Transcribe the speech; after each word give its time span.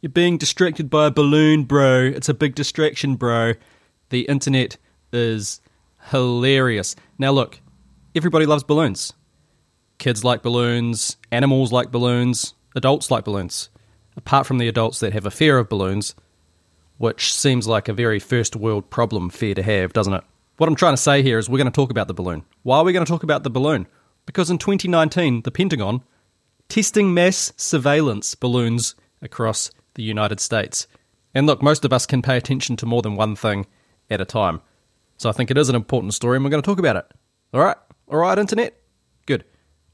You're 0.00 0.10
being 0.10 0.38
distracted 0.38 0.88
by 0.88 1.06
a 1.06 1.10
balloon, 1.10 1.64
bro. 1.64 2.04
It's 2.04 2.30
a 2.30 2.34
big 2.34 2.54
distraction, 2.54 3.16
bro. 3.16 3.52
The 4.08 4.22
internet 4.22 4.78
is 5.12 5.60
hilarious. 6.10 6.96
Now, 7.18 7.32
look, 7.32 7.60
everybody 8.14 8.46
loves 8.46 8.64
balloons. 8.64 9.12
Kids 9.98 10.24
like 10.24 10.42
balloons, 10.42 11.18
animals 11.30 11.70
like 11.70 11.90
balloons, 11.90 12.54
adults 12.74 13.10
like 13.10 13.24
balloons. 13.24 13.68
Apart 14.16 14.46
from 14.46 14.56
the 14.56 14.68
adults 14.68 15.00
that 15.00 15.12
have 15.12 15.26
a 15.26 15.30
fear 15.30 15.58
of 15.58 15.68
balloons, 15.68 16.14
which 16.96 17.34
seems 17.34 17.66
like 17.66 17.86
a 17.86 17.92
very 17.92 18.18
first 18.18 18.56
world 18.56 18.88
problem 18.88 19.28
fear 19.28 19.54
to 19.54 19.62
have, 19.62 19.92
doesn't 19.92 20.14
it? 20.14 20.24
What 20.56 20.68
I'm 20.68 20.76
trying 20.76 20.94
to 20.94 21.02
say 21.02 21.22
here 21.22 21.38
is 21.38 21.48
we're 21.48 21.58
going 21.58 21.66
to 21.66 21.70
talk 21.70 21.90
about 21.90 22.08
the 22.08 22.14
balloon. 22.14 22.44
Why 22.62 22.78
are 22.78 22.84
we 22.84 22.94
going 22.94 23.04
to 23.04 23.10
talk 23.10 23.22
about 23.22 23.42
the 23.42 23.50
balloon? 23.50 23.86
Because 24.24 24.48
in 24.48 24.56
2019, 24.56 25.42
the 25.42 25.50
Pentagon 25.50 26.02
testing 26.68 27.12
mass 27.12 27.52
surveillance 27.56 28.34
balloons 28.34 28.94
across 29.22 29.70
the 29.94 30.02
United 30.02 30.40
States. 30.40 30.86
And 31.34 31.46
look, 31.46 31.62
most 31.62 31.84
of 31.84 31.92
us 31.92 32.06
can 32.06 32.22
pay 32.22 32.36
attention 32.36 32.76
to 32.76 32.86
more 32.86 33.02
than 33.02 33.14
one 33.14 33.36
thing 33.36 33.66
at 34.10 34.20
a 34.20 34.24
time. 34.24 34.60
So 35.16 35.28
I 35.28 35.32
think 35.32 35.50
it 35.50 35.58
is 35.58 35.68
an 35.68 35.76
important 35.76 36.14
story 36.14 36.36
and 36.36 36.44
we're 36.44 36.50
going 36.50 36.62
to 36.62 36.66
talk 36.66 36.78
about 36.78 36.96
it. 36.96 37.06
All 37.52 37.60
right? 37.60 37.76
All 38.08 38.18
right, 38.18 38.38
Internet? 38.38 38.74
Good. 39.26 39.44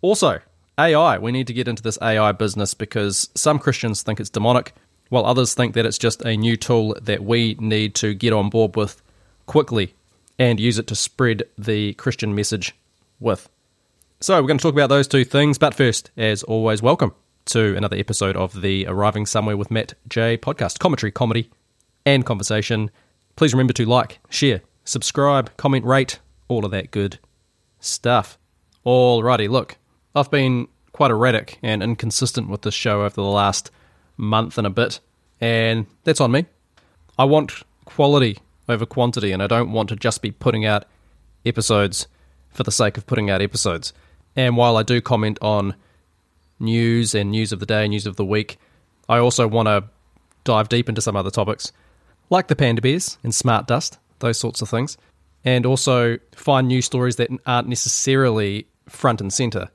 Also, 0.01 0.41
AI. 0.79 1.19
We 1.19 1.33
need 1.33 1.47
to 1.49 1.53
get 1.53 1.69
into 1.69 1.83
this 1.83 1.99
AI 2.01 2.33
business 2.33 2.75
because 2.75 3.29
some 3.35 3.59
Christians 3.59 4.03
think 4.03 4.21
it's 4.21 4.31
demonic, 4.31 4.75
while 5.09 5.27
others 5.27 5.55
think 5.55 5.75
that 5.75 5.87
it's 5.87 5.99
just 5.99 6.25
a 6.25 6.37
new 6.37 6.57
tool 6.57 6.97
that 7.03 7.25
we 7.25 7.57
need 7.59 7.95
to 7.97 8.15
get 8.15 8.33
on 8.33 8.51
board 8.51 8.77
with 8.77 9.03
quickly 9.47 9.95
and 10.39 10.61
use 10.61 10.79
it 10.79 10.87
to 10.87 10.95
spread 10.95 11.43
the 11.57 11.95
Christian 11.95 12.35
message 12.35 12.75
with. 13.21 13.49
So, 14.21 14.41
we're 14.41 14.49
going 14.49 14.59
to 14.59 14.63
talk 14.63 14.75
about 14.75 14.89
those 14.89 15.09
two 15.09 15.25
things, 15.25 15.59
but 15.59 15.75
first, 15.75 16.11
as 16.17 16.43
always, 16.43 16.83
welcome 16.83 17.15
to 17.47 17.77
another 17.77 17.97
episode 17.97 18.37
of 18.37 18.61
the 18.61 18.87
Arriving 18.87 19.25
Somewhere 19.25 19.57
with 19.57 19.71
Matt 19.71 19.95
J 20.09 20.37
podcast 20.37 20.81
commentary, 20.81 21.13
comedy, 21.13 21.49
and 22.05 22.27
conversation. 22.27 22.91
Please 23.37 23.55
remember 23.55 23.73
to 23.75 23.87
like, 23.87 24.19
share, 24.29 24.63
subscribe, 24.85 25.57
comment, 25.57 25.85
rate, 25.85 26.19
all 26.49 26.65
of 26.65 26.73
that 26.73 26.91
good 26.91 27.21
stuff. 27.79 28.37
Alrighty, 28.85 29.49
look, 29.49 29.77
I've 30.15 30.31
been 30.31 30.67
quite 30.93 31.13
erratic 31.13 31.59
and 31.63 31.83
inconsistent 31.83 32.49
with 32.49 32.63
this 32.63 32.75
show 32.75 33.03
over 33.03 33.15
the 33.15 33.23
last 33.23 33.71
month 34.17 34.59
and 34.59 34.67
a 34.67 34.71
bit, 34.71 34.99
and 35.41 35.87
that's 36.03 36.21
on 36.21 36.33
me. 36.33 36.47
I 37.17 37.25
want 37.25 37.63
quality 37.85 38.39
over 38.69 38.87
quantity, 38.87 39.31
and 39.31 39.41
I 39.41 39.47
don't 39.47 39.71
want 39.71 39.89
to 39.91 39.97
just 39.97 40.21
be 40.21 40.33
putting 40.33 40.67
out 40.67 40.85
episodes 41.45 42.09
for 42.51 42.65
the 42.65 42.73
sake 42.73 42.99
of 42.99 43.07
putting 43.07 43.31
out 43.31 43.41
episodes. 43.41 43.93
And 44.35 44.57
while 44.57 44.77
I 44.77 44.83
do 44.83 45.01
comment 45.01 45.39
on 45.41 45.77
news 46.59 47.15
and 47.15 47.31
news 47.31 47.53
of 47.53 47.61
the 47.61 47.67
day, 47.67 47.87
news 47.89 48.07
of 48.07 48.17
the 48.17 48.25
week, 48.25 48.59
I 49.09 49.19
also 49.19 49.47
want 49.47 49.67
to 49.67 49.85
dive 50.45 50.69
deep 50.69 50.89
into 50.89 51.01
some 51.01 51.17
other 51.17 51.31
topics, 51.31 51.73
like 52.31 52.49
the 52.49 52.57
panda 52.57 52.83
bears 52.83 53.19
and 53.23 53.35
smart 53.35 53.67
dust, 53.67 53.99
those 54.21 54.39
sorts 54.39 54.63
of 54.63 54.69
things, 54.69 54.97
and 55.45 55.67
also 55.67 56.19
find 56.35 56.67
new 56.67 56.83
stories 56.83 57.17
that 57.17 57.31
aren't 57.47 57.69
necessarily 57.69 58.67
front 58.89 59.21
and 59.21 59.33
center, 59.33 59.69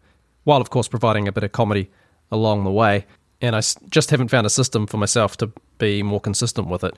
while 0.43 0.61
of 0.61 0.69
course 0.69 0.87
providing 0.87 1.27
a 1.27 1.31
bit 1.31 1.43
of 1.43 1.51
comedy 1.51 1.89
along 2.31 2.63
the 2.63 2.71
way. 2.71 3.05
And 3.41 3.55
I 3.55 3.61
just 3.89 4.11
haven't 4.11 4.29
found 4.29 4.45
a 4.45 4.51
system 4.51 4.87
for 4.87 4.97
myself 4.97 5.37
to 5.37 5.51
be 5.77 6.03
more 6.03 6.21
consistent 6.21 6.67
with 6.67 6.83
it. 6.83 6.95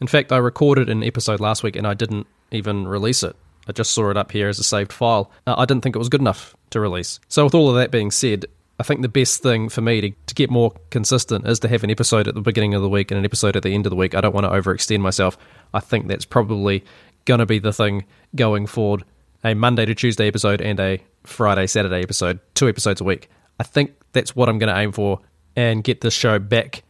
In 0.00 0.06
fact, 0.06 0.32
I 0.32 0.38
recorded 0.38 0.88
an 0.88 1.02
episode 1.02 1.40
last 1.40 1.62
week 1.62 1.76
and 1.76 1.86
I 1.86 1.94
didn't 1.94 2.26
even 2.50 2.86
release 2.86 3.22
it. 3.22 3.36
I 3.66 3.72
just 3.72 3.92
saw 3.92 4.10
it 4.10 4.16
up 4.16 4.32
here 4.32 4.48
as 4.48 4.58
a 4.58 4.64
saved 4.64 4.92
file. 4.92 5.30
Uh, 5.46 5.56
I 5.58 5.66
didn't 5.66 5.82
think 5.82 5.94
it 5.94 5.98
was 5.98 6.08
good 6.08 6.22
enough 6.22 6.56
to 6.70 6.80
release. 6.80 7.20
So, 7.28 7.44
with 7.44 7.54
all 7.54 7.68
of 7.68 7.76
that 7.76 7.90
being 7.90 8.10
said, 8.10 8.46
I 8.78 8.84
think 8.84 9.02
the 9.02 9.08
best 9.08 9.42
thing 9.42 9.68
for 9.68 9.80
me 9.80 10.00
to, 10.00 10.10
to 10.10 10.34
get 10.34 10.50
more 10.50 10.72
consistent 10.90 11.46
is 11.46 11.58
to 11.60 11.68
have 11.68 11.82
an 11.82 11.90
episode 11.90 12.28
at 12.28 12.34
the 12.34 12.40
beginning 12.40 12.74
of 12.74 12.82
the 12.82 12.88
week 12.88 13.10
and 13.10 13.18
an 13.18 13.24
episode 13.24 13.56
at 13.56 13.64
the 13.64 13.74
end 13.74 13.86
of 13.86 13.90
the 13.90 13.96
week. 13.96 14.14
I 14.14 14.20
don't 14.20 14.34
want 14.34 14.44
to 14.44 14.50
overextend 14.50 15.00
myself. 15.00 15.36
I 15.74 15.80
think 15.80 16.06
that's 16.06 16.24
probably 16.24 16.84
going 17.24 17.40
to 17.40 17.46
be 17.46 17.58
the 17.58 17.72
thing 17.72 18.04
going 18.34 18.66
forward 18.66 19.04
a 19.44 19.54
Monday 19.54 19.86
to 19.86 19.94
Tuesday 19.94 20.26
episode 20.26 20.60
and 20.60 20.80
a 20.80 21.00
Friday, 21.24 21.66
Saturday 21.66 22.02
episode, 22.02 22.40
two 22.54 22.68
episodes 22.68 23.00
a 23.00 23.04
week. 23.04 23.28
I 23.60 23.64
think 23.64 23.92
that's 24.12 24.34
what 24.34 24.48
I'm 24.48 24.58
going 24.58 24.72
to 24.72 24.80
aim 24.80 24.92
for 24.92 25.20
and 25.54 25.84
get 25.84 26.00
this 26.00 26.14
show 26.14 26.38
back 26.38 26.82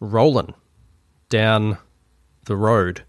rolling 0.00 0.54
down 1.28 1.78
the 2.44 2.56
road 2.56 3.04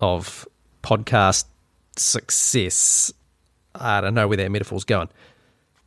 of 0.00 0.46
podcast 0.82 1.44
success. 1.96 3.12
I 3.74 4.00
don't 4.00 4.14
know 4.14 4.28
where 4.28 4.36
that 4.36 4.50
metaphor's 4.50 4.84
going. 4.84 5.08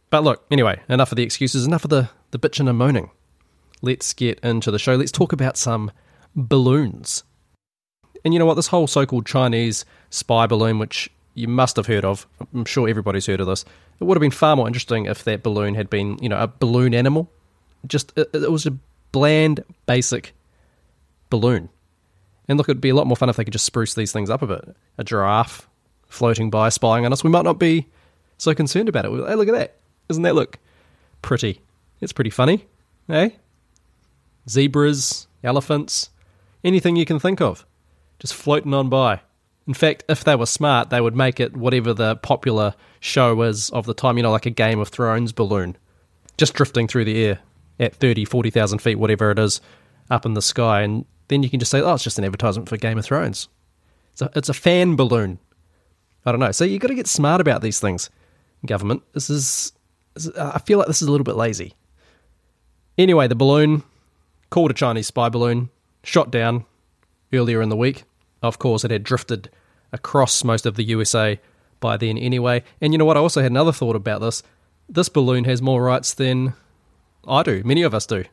But 0.10 0.24
look, 0.24 0.46
anyway, 0.52 0.80
enough 0.88 1.12
of 1.12 1.16
the 1.16 1.24
excuses, 1.24 1.66
enough 1.66 1.84
of 1.84 1.90
the, 1.90 2.10
the 2.32 2.40
bitching 2.40 2.70
and 2.70 2.78
moaning. 2.78 3.12
Let's 3.82 4.14
get 4.14 4.40
into 4.40 4.72
the 4.72 4.80
show. 4.80 4.96
Let's 4.96 5.12
talk 5.12 5.34
about 5.34 5.58
some 5.58 5.92
balloons. 6.36 7.24
And 8.24 8.34
you 8.34 8.40
know 8.40 8.46
what? 8.46 8.56
This 8.56 8.68
whole 8.68 8.88
so 8.88 9.06
called 9.06 9.26
Chinese 9.26 9.86
spy 10.10 10.48
balloon, 10.48 10.80
which 10.80 11.10
you 11.34 11.48
must 11.48 11.76
have 11.76 11.88
heard 11.88 12.06
of, 12.06 12.26
I'm 12.54 12.66
sure 12.66 12.88
everybody's 12.88 13.26
heard 13.26 13.42
of 13.42 13.48
this. 13.48 13.66
It 14.00 14.06
would 14.06 14.16
have 14.16 14.22
been 14.22 14.32
far 14.32 14.56
more 14.56 14.68
interesting 14.68 15.06
if 15.06 15.24
that 15.26 15.44
balloon 15.44 15.76
had 15.76 15.90
been, 15.90 16.18
you 16.22 16.30
know, 16.30 16.40
a 16.40 16.48
balloon 16.48 16.94
animal. 16.94 17.30
Just, 17.86 18.14
it, 18.18 18.30
it 18.34 18.52
was 18.52 18.66
a 18.66 18.78
bland, 19.12 19.64
basic 19.86 20.34
balloon. 21.30 21.70
And 22.48 22.58
look, 22.58 22.70
it'd 22.70 22.82
be 22.82 22.90
a 22.90 22.96
lot 22.96 23.08
more 23.08 23.18
fun 23.18 23.30
if 23.30 23.36
they 23.36 23.44
could 23.44 23.54
just 23.54 23.66
spruce 23.66 23.94
these 23.94 24.12
things 24.12 24.30
up 24.30 24.42
a 24.42 24.48
bit. 24.48 24.76
A 24.98 25.04
giraffe 25.04 25.68
floating 26.08 26.50
by, 26.50 26.70
spying 26.70 27.06
on 27.06 27.14
us. 27.14 27.24
We 27.24 27.30
might 27.30 27.46
not 27.46 27.60
be 27.60 27.88
so 28.38 28.54
concerned 28.54 28.90
about 28.90 29.06
it. 29.06 29.12
Hey, 29.12 29.36
look 29.36 29.48
at 29.48 29.54
that. 29.54 29.76
Doesn't 30.08 30.24
that 30.24 30.36
look 30.36 30.60
pretty? 31.22 31.62
It's 32.02 32.14
pretty 32.14 32.30
funny, 32.30 32.66
eh? 33.10 33.30
Zebras, 34.50 35.28
elephants, 35.44 36.10
anything 36.64 36.96
you 36.96 37.06
can 37.06 37.20
think 37.20 37.42
of, 37.42 37.66
just 38.20 38.34
floating 38.34 38.74
on 38.74 38.90
by. 38.90 39.22
In 39.68 39.74
fact, 39.74 40.04
if 40.08 40.24
they 40.24 40.36
were 40.36 40.46
smart, 40.46 40.90
they 40.90 41.02
would 41.02 41.16
make 41.16 41.40
it 41.40 41.58
whatever 41.58 41.94
the 41.94 42.16
popular 42.18 42.76
show 43.00 43.42
is 43.42 43.70
of 43.72 43.86
the 43.86 43.94
time, 43.96 44.18
you 44.18 44.24
know, 44.24 44.32
like 44.32 44.46
a 44.46 44.52
Game 44.52 44.80
of 44.80 44.90
Thrones 44.90 45.32
balloon, 45.32 45.76
just 46.38 46.54
drifting 46.54 46.88
through 46.88 47.06
the 47.06 47.26
air 47.26 47.40
at 47.80 47.96
30, 47.96 48.26
40,000 48.26 48.80
feet, 48.80 48.96
whatever 48.96 49.32
it 49.32 49.40
is, 49.40 49.62
up 50.12 50.26
in 50.26 50.34
the 50.34 50.42
sky. 50.42 50.82
And 50.82 51.06
then 51.30 51.42
you 51.42 51.50
can 51.50 51.60
just 51.60 51.72
say, 51.72 51.82
oh, 51.82 51.94
it's 51.94 52.04
just 52.04 52.20
an 52.20 52.26
advertisement 52.26 52.70
for 52.70 52.78
Game 52.78 52.98
of 52.98 53.06
Thrones. 53.06 53.50
It's 54.14 54.22
a, 54.22 54.32
it's 54.36 54.50
a 54.50 54.54
fan 54.54 54.96
balloon. 54.96 55.40
I 56.26 56.32
don't 56.32 56.40
know. 56.40 56.52
So 56.52 56.64
you've 56.64 56.82
got 56.82 56.90
to 56.90 56.96
get 56.96 57.08
smart 57.08 57.42
about 57.42 57.62
these 57.62 57.80
things, 57.80 58.10
government. 58.66 59.04
This 59.14 59.30
is, 59.30 59.42
this 59.54 59.72
is, 59.72 59.74
Uh, 60.18 60.52
I 60.56 60.60
feel 60.60 60.78
like 60.78 60.88
this 60.88 61.02
is 61.02 61.08
a 61.08 61.12
little 61.12 61.26
bit 61.26 61.36
lazy. 61.36 61.74
Anyway, 62.98 63.28
the 63.28 63.36
balloon, 63.36 63.84
called 64.50 64.72
a 64.72 64.74
Chinese 64.74 65.08
spy 65.08 65.30
balloon, 65.30 65.70
shot 66.04 66.32
down 66.32 66.66
earlier 67.34 67.62
in 67.62 67.70
the 67.70 67.76
week. 67.76 68.04
Of 68.42 68.60
course, 68.60 68.86
it 68.86 68.92
had 68.92 69.04
drifted 69.04 69.50
across 69.92 70.44
most 70.44 70.66
of 70.66 70.76
the 70.76 70.84
USA 70.84 71.40
by 71.80 71.98
then 71.98 72.18
anyway. 72.18 72.64
And 72.80 72.94
you 72.94 72.98
know 72.98 73.06
what? 73.06 73.18
I 73.18 73.20
also 73.20 73.42
had 73.42 73.52
another 73.52 73.72
thought 73.72 73.96
about 73.96 74.22
this. 74.22 74.44
This 74.88 75.10
balloon 75.10 75.44
has 75.46 75.62
more 75.62 75.84
rights 75.84 76.14
than 76.14 76.54
I 77.28 77.44
do. 77.44 77.64
Many 77.66 77.82
of 77.82 77.94
us 77.94 78.06
do. 78.06 78.24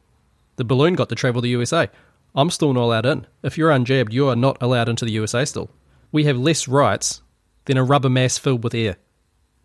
The 0.56 0.64
balloon 0.64 0.94
got 0.94 1.08
to 1.08 1.14
travel 1.14 1.40
the 1.40 1.48
USA. 1.50 1.88
I'm 2.34 2.50
still 2.50 2.72
not 2.72 2.84
allowed 2.84 3.06
in. 3.06 3.26
If 3.42 3.58
you're 3.58 3.70
unjabbed, 3.70 4.12
you 4.12 4.28
are 4.28 4.36
not 4.36 4.58
allowed 4.60 4.88
into 4.88 5.04
the 5.04 5.12
USA 5.12 5.44
still. 5.44 5.70
We 6.12 6.24
have 6.24 6.38
less 6.38 6.68
rights 6.68 7.22
than 7.64 7.76
a 7.76 7.84
rubber 7.84 8.10
mass 8.10 8.38
filled 8.38 8.64
with 8.64 8.74
air. 8.74 8.96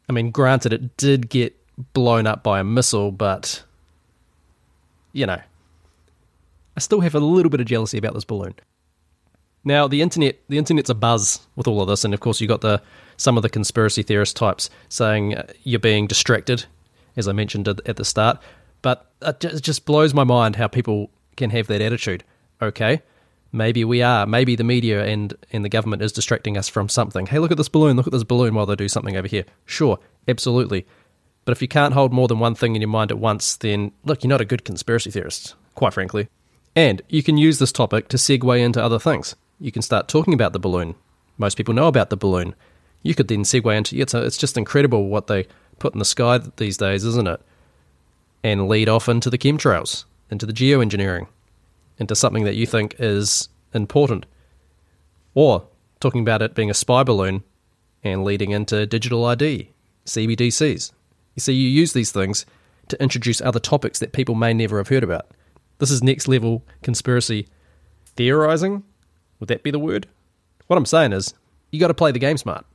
I 0.10 0.14
mean, 0.14 0.32
granted, 0.32 0.74
it 0.74 0.98
did 0.98 1.30
get 1.30 1.56
blown 1.94 2.28
up 2.28 2.44
by 2.44 2.60
a 2.60 2.64
missile, 2.64 3.12
but, 3.12 3.64
you 5.14 5.26
know, 5.26 5.42
I 6.76 6.80
still 6.80 7.02
have 7.02 7.16
a 7.16 7.20
little 7.20 7.50
bit 7.50 7.60
of 7.60 7.68
jealousy 7.68 7.98
about 7.98 8.14
this 8.14 8.26
balloon. 8.26 8.56
Now, 9.64 9.88
the 9.88 10.02
internet, 10.02 10.40
the 10.48 10.58
internet's 10.58 10.90
a 10.90 10.96
buzz 10.96 11.42
with 11.56 11.68
all 11.68 11.82
of 11.82 11.88
this, 11.88 12.06
and 12.06 12.14
of 12.14 12.20
course, 12.20 12.40
you 12.40 12.48
got 12.48 12.62
the 12.62 12.82
some 13.18 13.36
of 13.36 13.44
the 13.44 13.50
conspiracy 13.50 14.04
theorist 14.04 14.38
types 14.38 14.70
saying 14.90 15.36
uh, 15.36 15.48
you're 15.64 15.80
being 15.80 16.08
distracted, 16.08 16.66
as 17.18 17.28
I 17.28 17.32
mentioned 17.34 17.68
at 17.68 17.96
the 17.96 18.06
start. 18.06 18.40
But 18.82 19.12
it 19.22 19.40
just 19.62 19.86
blows 19.86 20.14
my 20.14 20.24
mind 20.24 20.56
how 20.56 20.68
people 20.68 21.10
can 21.36 21.50
have 21.50 21.68
that 21.68 21.82
attitude. 21.82 22.24
Okay, 22.62 23.02
maybe 23.52 23.84
we 23.84 24.02
are. 24.02 24.26
Maybe 24.26 24.56
the 24.56 24.64
media 24.64 25.04
and, 25.04 25.34
and 25.52 25.66
the 25.66 25.70
government 25.70 26.02
is 26.02 26.12
distracting 26.12 26.58
us 26.58 26.70
from 26.70 26.88
something. 26.88 27.26
Hey, 27.26 27.40
look 27.40 27.52
at 27.52 27.58
this 27.58 27.70
balloon. 27.70 27.98
Look 27.98 28.08
at 28.08 28.14
this 28.14 28.24
balloon 28.24 28.54
while 28.54 28.68
they 28.68 28.76
do 28.76 28.88
something 28.88 29.18
over 29.18 29.28
here. 29.28 29.46
Sure, 29.66 30.00
absolutely. 30.28 30.86
But 31.48 31.54
if 31.54 31.62
you 31.62 31.70
can't 31.70 31.94
hold 31.94 32.12
more 32.12 32.28
than 32.28 32.40
one 32.40 32.56
thing 32.56 32.76
in 32.76 32.82
your 32.82 32.90
mind 32.90 33.10
at 33.10 33.20
once, 33.20 33.56
then 33.56 33.94
look, 34.04 34.22
you're 34.22 34.28
not 34.28 34.42
a 34.42 34.46
good 34.46 34.66
conspiracy 34.66 35.12
theorist, 35.12 35.56
quite 35.76 35.94
frankly. 35.94 36.28
And 36.76 37.02
you 37.08 37.24
can 37.24 37.38
use 37.38 37.58
this 37.58 37.72
topic 37.72 38.10
to 38.10 38.18
segue 38.18 38.60
into 38.60 38.84
other 38.84 39.00
things. 39.00 39.34
You 39.58 39.72
can 39.72 39.82
start 39.82 40.10
talking 40.10 40.34
about 40.34 40.52
the 40.52 40.60
balloon. 40.60 40.96
Most 41.38 41.56
people 41.56 41.74
know 41.74 41.88
about 41.88 42.10
the 42.10 42.18
balloon. 42.18 42.54
You 43.02 43.16
could 43.16 43.30
then 43.30 43.44
segue 43.44 43.78
into 43.78 43.98
it's, 43.98 44.14
it's 44.14 44.36
just 44.36 44.58
incredible 44.58 45.08
what 45.08 45.28
they 45.28 45.48
put 45.80 45.94
in 45.94 46.00
the 46.00 46.04
sky 46.04 46.38
these 46.58 46.76
days, 46.76 47.06
isn't 47.06 47.30
it? 47.30 47.40
And 48.44 48.68
lead 48.68 48.90
off 48.90 49.08
into 49.08 49.30
the 49.30 49.38
chemtrails, 49.38 50.04
into 50.30 50.46
the 50.46 50.52
geoengineering, 50.52 51.28
into 51.98 52.14
something 52.14 52.44
that 52.44 52.58
you 52.58 52.66
think 52.66 52.98
is 53.00 53.48
important. 53.74 54.26
Or 55.34 55.66
talking 56.02 56.24
about 56.24 56.42
it 56.42 56.56
being 56.56 56.70
a 56.70 56.74
spy 56.74 57.04
balloon 57.04 57.46
and 58.04 58.26
leading 58.26 58.52
into 58.52 58.86
digital 58.86 59.24
ID, 59.24 59.72
CBDCs. 60.06 60.92
You 61.38 61.42
see, 61.42 61.54
you 61.54 61.70
use 61.70 61.94
these 61.94 62.12
things 62.12 62.48
to 62.88 63.02
introduce 63.02 63.42
other 63.42 63.60
topics 63.60 64.00
that 64.00 64.12
people 64.12 64.34
may 64.34 64.56
never 64.56 64.80
have 64.80 64.88
heard 64.88 65.04
about. 65.04 65.28
This 65.78 65.92
is 65.92 66.02
next 66.02 66.28
level 66.28 66.64
conspiracy 66.82 67.48
theorizing. 68.16 68.84
Would 69.40 69.48
that 69.50 69.62
be 69.62 69.70
the 69.70 69.78
word? 69.78 70.08
What 70.66 70.78
I'm 70.78 70.86
saying 70.88 71.14
is, 71.14 71.36
you 71.70 71.80
got 71.80 71.90
to 71.90 71.94
play 71.94 72.12
the 72.12 72.18
game 72.18 72.38
smart. 72.38 72.66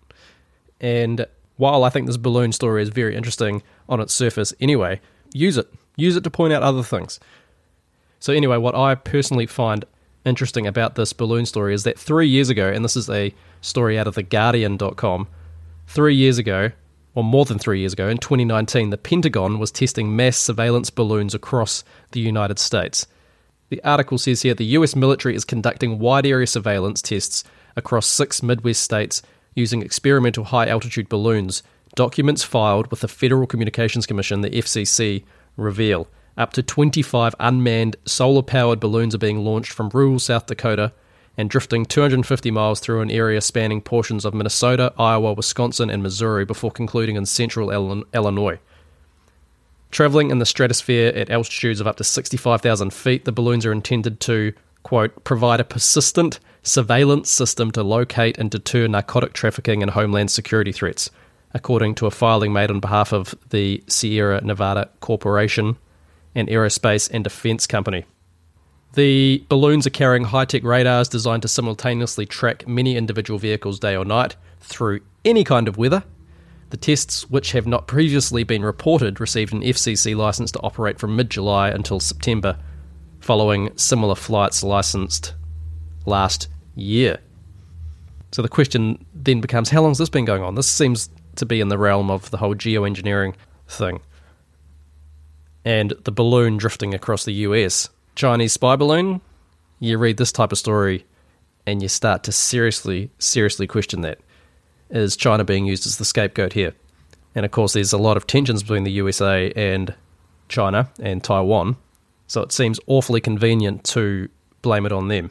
And 0.81 1.27
while 1.57 1.83
I 1.83 1.91
think 1.91 2.07
this 2.07 2.17
balloon 2.17 2.53
story 2.53 2.83
is 2.83 2.91
very 2.91 3.17
interesting 3.17 3.65
on 3.89 4.01
its 4.01 4.15
surface 4.15 4.55
anyway, 4.61 5.01
use 5.35 5.57
it. 5.57 5.69
Use 5.97 6.15
it 6.15 6.23
to 6.23 6.31
point 6.31 6.53
out 6.53 6.63
other 6.63 6.85
things. 6.85 7.19
So, 8.21 8.33
anyway, 8.33 8.59
what 8.59 8.77
I 8.77 8.95
personally 8.95 9.47
find 9.47 9.85
interesting 10.25 10.69
about 10.69 10.95
this 10.95 11.13
balloon 11.13 11.47
story 11.47 11.75
is 11.75 11.83
that 11.83 11.99
three 11.99 12.29
years 12.29 12.49
ago, 12.49 12.71
and 12.71 12.85
this 12.85 12.95
is 12.95 13.11
a 13.11 13.35
story 13.61 13.99
out 13.99 14.07
of 14.07 14.15
theguardian.com, 14.15 15.27
three 15.89 16.15
years 16.15 16.39
ago, 16.39 16.71
or 17.15 17.23
more 17.25 17.45
than 17.45 17.59
three 17.59 17.81
years 17.81 17.93
ago, 17.93 18.09
in 18.09 18.19
2019, 18.19 18.91
the 18.91 18.97
Pentagon 18.97 19.59
was 19.59 19.71
testing 19.71 20.17
mass 20.17 20.37
surveillance 20.37 20.91
balloons 20.91 21.35
across 21.35 21.85
the 22.13 22.21
United 22.21 22.59
States. 22.59 23.07
The 23.69 23.83
article 23.85 24.19
says 24.19 24.43
here 24.43 24.55
the 24.55 24.65
US 24.77 24.95
military 24.95 25.35
is 25.35 25.45
conducting 25.45 25.99
wide 25.99 26.27
area 26.27 26.47
surveillance 26.47 27.01
tests 27.01 27.45
across 27.77 28.07
six 28.07 28.43
Midwest 28.43 28.83
states 28.83 29.23
using 29.55 29.83
experimental 29.83 30.45
high 30.45 30.67
altitude 30.67 31.09
balloons. 31.09 31.63
Documents 31.95 32.43
filed 32.43 32.91
with 32.91 33.01
the 33.01 33.09
Federal 33.09 33.47
Communications 33.47 34.07
Commission, 34.07 34.41
the 34.41 34.51
FCC, 34.51 35.25
reveal 35.57 36.09
up 36.37 36.53
to 36.55 36.63
25 36.63 37.35
unmanned 37.39 37.97
solar 38.07 38.43
powered 38.43 38.81
balloons 38.81 39.15
are 39.15 39.19
being 39.19 39.45
launched 39.45 39.73
from 39.73 39.91
rural 39.93 40.19
South 40.19 40.47
Dakota 40.47 40.93
and 41.37 41.49
drifting 41.49 41.85
250 41.85 42.51
miles 42.51 42.81
through 42.81 43.01
an 43.01 43.11
area 43.11 43.41
spanning 43.41 43.81
portions 43.81 44.25
of 44.25 44.35
Minnesota, 44.35 44.93
Iowa, 44.99 45.33
Wisconsin, 45.33 45.91
and 45.91 46.03
Missouri 46.03 46.45
before 46.45 46.71
concluding 46.71 47.17
in 47.17 47.27
central 47.27 47.71
Illinois. 47.71 48.59
Traveling 49.91 50.31
in 50.31 50.39
the 50.39 50.47
stratosphere 50.47 51.13
at 51.15 51.31
altitudes 51.31 51.81
of 51.81 51.87
up 51.87 51.97
to 51.97 52.05
65,000 52.05 52.93
feet, 52.93 53.25
the 53.25 53.33
balloons 53.33 53.67
are 53.67 53.73
intended 53.73 54.21
to, 54.21 54.53
quote, 54.83 55.25
provide 55.25 55.61
a 55.61 55.65
persistent 55.65 56.41
surveillance 56.63 57.31
system 57.31 57.71
to 57.73 57.83
locate 57.83 58.39
and 58.39 58.51
deter 58.51 58.87
narcotic 58.87 59.33
trafficking 59.33 59.83
and 59.83 59.91
homeland 59.91 60.31
security 60.31 60.73
threats, 60.73 61.11
according 61.53 61.95
to 61.97 62.07
a 62.07 62.11
filing 62.11 62.53
made 62.53 62.71
on 62.71 62.81
behalf 62.81 63.13
of 63.13 63.35
the 63.51 63.83
Sierra 63.87 64.41
Nevada 64.43 64.89
Corporation, 65.01 65.77
an 66.35 66.47
aerospace 66.47 67.11
and 67.13 67.25
defense 67.25 67.67
company. 67.67 68.07
The 68.95 69.43
balloons 69.49 69.87
are 69.87 69.91
carrying 69.91 70.25
high 70.25 70.45
tech 70.45 70.65
radars 70.65 71.09
designed 71.09 71.43
to 71.43 71.49
simultaneously 71.49 72.27
track 72.27 72.69
many 72.69 72.97
individual 72.97 73.39
vehicles 73.39 73.81
day 73.81 73.97
or 73.97 74.05
night 74.05 74.37
through 74.61 75.01
any 75.25 75.45
kind 75.45 75.67
of 75.67 75.79
weather. 75.79 76.05
The 76.69 76.77
tests, 76.77 77.29
which 77.31 77.53
have 77.53 77.67
not 77.67 77.87
previously 77.87 78.45
been 78.45 78.63
reported, 78.63 79.19
received 79.19 79.55
an 79.55 79.63
FCC 79.63 80.15
license 80.15 80.53
to 80.53 80.61
operate 80.61 80.99
from 80.99 81.17
mid 81.17 81.31
July 81.31 81.71
until 81.71 82.01
September, 82.01 82.59
following 83.21 83.71
similar 83.77 84.15
flights 84.15 84.63
licensed 84.63 85.35
last 86.05 86.49
year. 86.75 87.19
So 88.33 88.43
the 88.43 88.49
question 88.49 89.05
then 89.15 89.41
becomes 89.41 89.71
how 89.71 89.83
long 89.83 89.91
has 89.93 89.99
this 89.99 90.09
been 90.11 90.25
going 90.27 90.43
on? 90.43 90.55
This 90.55 90.71
seems 90.71 91.09
to 91.37 91.47
be 91.47 91.61
in 91.61 91.69
the 91.69 91.79
realm 91.79 92.11
of 92.11 92.31
the 92.31 92.39
whole 92.39 92.55
geoengineering 92.55 93.35
thing. 93.69 94.01
And 95.65 95.95
the 96.05 96.13
balloon 96.13 96.59
drifting 96.59 96.93
across 96.93 97.25
the 97.25 97.33
US 97.33 97.89
Chinese 98.15 98.53
spy 98.53 98.77
balloon, 98.77 99.21
you 99.81 99.99
read 99.99 100.17
this 100.17 100.33
type 100.33 100.53
of 100.53 100.59
story 100.59 101.05
and 101.67 101.83
you 101.83 101.89
start 101.89 102.23
to 102.25 102.33
seriously, 102.33 103.11
seriously 103.19 103.67
question 103.67 104.03
that. 104.03 104.19
Is 104.91 105.17
China 105.17 105.45
being 105.45 105.65
used 105.65 105.87
as 105.87 105.97
the 105.97 106.05
scapegoat 106.05 106.53
here? 106.53 106.75
And 107.35 107.47
of 107.47 107.51
course, 107.51 107.73
there's 107.73 107.93
a 107.93 107.99
lot 107.99 108.17
of 108.17 108.27
tensions 108.27 108.63
between 108.63 108.85
the 108.85 108.93
USA 108.93 109.53
and 109.57 109.95
China 110.49 110.91
and 111.01 111.25
Taiwan, 111.25 111.77
so 112.27 112.43
it 112.43 112.53
seems 112.53 112.79
awfully 112.87 113.21
convenient 113.21 113.85
to 113.85 114.29
blame 114.61 114.85
it 114.85 114.93
on 114.93 115.09
them. 115.09 115.31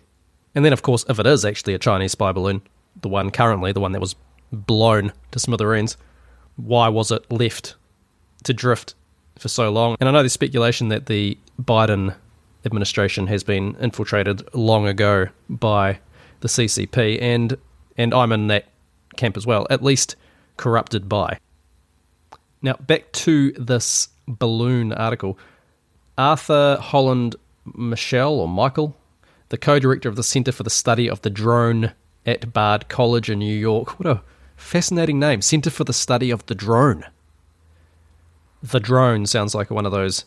And 0.56 0.66
then, 0.66 0.74
of 0.74 0.82
course, 0.82 1.06
if 1.08 1.20
it 1.20 1.28
is 1.28 1.46
actually 1.46 1.76
a 1.76 1.80
Chinese 1.80 2.14
spy 2.14 2.32
balloon, 2.32 2.62
the 3.02 3.08
one 3.08 3.30
currently, 3.30 3.72
the 3.72 3.80
one 3.80 3.92
that 3.92 4.02
was 4.02 4.16
blown 4.52 5.14
to 5.32 5.40
smithereens, 5.40 5.96
why 6.56 6.90
was 6.90 7.12
it 7.12 7.32
left 7.32 7.76
to 8.44 8.54
drift 8.54 8.96
for 9.38 9.48
so 9.48 9.72
long? 9.72 9.96
And 10.00 10.10
I 10.10 10.12
know 10.12 10.20
there's 10.20 10.34
speculation 10.34 10.90
that 10.90 11.06
the 11.06 11.38
Biden 11.62 12.16
administration 12.66 13.28
has 13.28 13.44
been 13.44 13.76
infiltrated 13.80 14.44
long 14.54 14.88
ago 14.88 15.28
by 15.50 16.00
the 16.42 16.48
CCP, 16.48 17.22
and 17.22 17.58
and 17.98 18.14
I'm 18.14 18.32
in 18.32 18.48
that 18.48 18.66
camp 19.18 19.38
as 19.38 19.46
well, 19.46 19.68
at 19.70 19.84
least 19.84 20.16
corrupted 20.58 21.10
by. 21.10 21.38
Now 22.62 22.74
back 22.74 23.12
to 23.14 23.52
this 23.54 24.10
balloon 24.28 24.94
article. 24.94 25.38
Arthur 26.18 26.78
Holland 26.80 27.36
Michel 27.76 28.40
or 28.40 28.48
Michael, 28.48 28.96
the 29.50 29.58
co-director 29.58 30.10
of 30.10 30.16
the 30.16 30.24
Center 30.24 30.52
for 30.52 30.64
the 30.64 30.70
Study 30.70 31.10
of 31.10 31.22
the 31.22 31.30
Drone 31.30 31.94
at 32.26 32.54
Bard 32.54 32.90
College 32.90 33.30
in 33.30 33.40
New 33.40 33.58
York. 33.58 34.00
What 34.00 34.08
a 34.08 34.22
fascinating 34.56 35.20
name, 35.20 35.42
Center 35.42 35.70
for 35.70 35.84
the 35.84 35.94
Study 35.94 36.30
of 36.30 36.46
the 36.46 36.56
Drone. 36.56 37.06
The 38.62 38.80
drone 38.80 39.26
sounds 39.26 39.56
like 39.56 39.72
one 39.72 39.88
of 39.88 39.92
those 39.92 40.26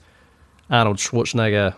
Arnold 0.69 0.97
Schwarzenegger 0.97 1.75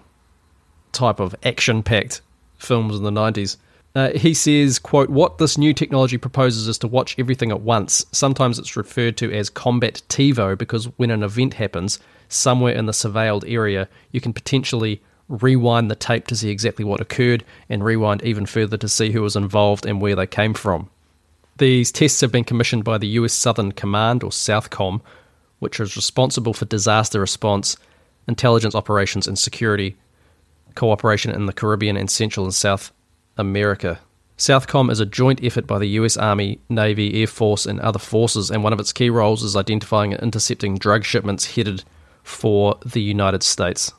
type 0.97 1.21
of 1.21 1.35
action-packed 1.45 2.21
films 2.59 2.97
in 2.97 3.03
the 3.05 3.11
90s. 3.11 3.57
Uh, 3.95 4.11
he 4.11 4.35
says, 4.35 4.79
quote, 4.79 5.09
what 5.09 5.39
this 5.39 5.57
new 5.57 5.73
technology 5.73 6.19
proposes 6.19 6.69
is 6.69 6.77
to 6.77 6.87
watch 6.87 7.19
everything 7.19 7.51
at 7.51 7.63
once. 7.63 8.05
Sometimes 8.13 8.59
it's 8.59 8.77
referred 8.77 9.17
to 9.17 9.33
as 9.33 9.49
combat 9.49 10.03
TiVo 10.09 10.59
because 10.59 10.85
when 10.99 11.11
an 11.11 11.23
event 11.23 11.55
happens 11.55 11.99
somewhere 12.29 12.75
in 12.75 12.85
the 12.85 12.93
surveilled 12.93 13.45
area, 13.51 13.89
you 14.13 14.21
can 14.21 14.35
potentially 14.35 15.01
rewind 15.29 15.91
the 15.91 15.97
tape 15.97 16.27
to 16.27 16.37
see 16.37 16.51
exactly 16.51 16.85
what 16.85 17.01
occurred 17.01 17.45
and 17.69 17.85
rewind 17.85 18.23
even 18.23 18.45
further 18.45 18.77
to 18.77 18.89
see 18.89 19.13
who 19.13 19.23
was 19.23 19.35
involved 19.35 19.87
and 19.87 20.01
where 20.01 20.15
they 20.15 20.27
came 20.27 20.53
from. 20.53 20.91
These 21.59 21.91
tests 21.91 22.21
have 22.21 22.31
been 22.31 22.45
commissioned 22.45 22.85
by 22.85 22.99
the 22.99 23.09
US 23.09 23.33
Southern 23.33 23.73
Command, 23.73 24.23
or 24.23 24.31
SOUTHCOM, 24.31 25.01
which 25.59 25.81
is 25.81 25.97
responsible 25.97 26.53
for 26.53 26.67
disaster 26.67 27.19
response, 27.19 27.79
intelligence 28.29 28.75
operations, 28.75 29.27
and 29.27 29.39
security 29.39 29.97
cooperation 30.77 31.33
in 31.33 31.47
the 31.47 31.53
Caribbean 31.53 31.97
and 31.97 32.11
Central 32.11 32.47
and 32.47 32.55
South 32.55 32.93
America. 33.37 33.99
Southcom 34.39 34.91
is 34.91 35.01
a 35.01 35.07
joint 35.07 35.43
effort 35.43 35.67
by 35.67 35.79
the 35.79 35.89
US 36.01 36.17
Army, 36.17 36.61
Navy, 36.69 37.21
Air 37.21 37.27
Force, 37.27 37.65
and 37.67 37.81
other 37.81 37.99
forces, 37.99 38.51
and 38.51 38.63
one 38.63 38.73
of 38.73 38.81
its 38.81 38.93
key 38.93 39.09
roles 39.09 39.43
is 39.43 39.57
identifying 39.57 40.13
and 40.13 40.23
intercepting 40.23 40.77
drug 40.77 41.05
shipments 41.05 41.57
headed 41.57 41.83
for 42.23 42.79
the 42.85 43.01
United 43.01 43.43
States. 43.43 43.93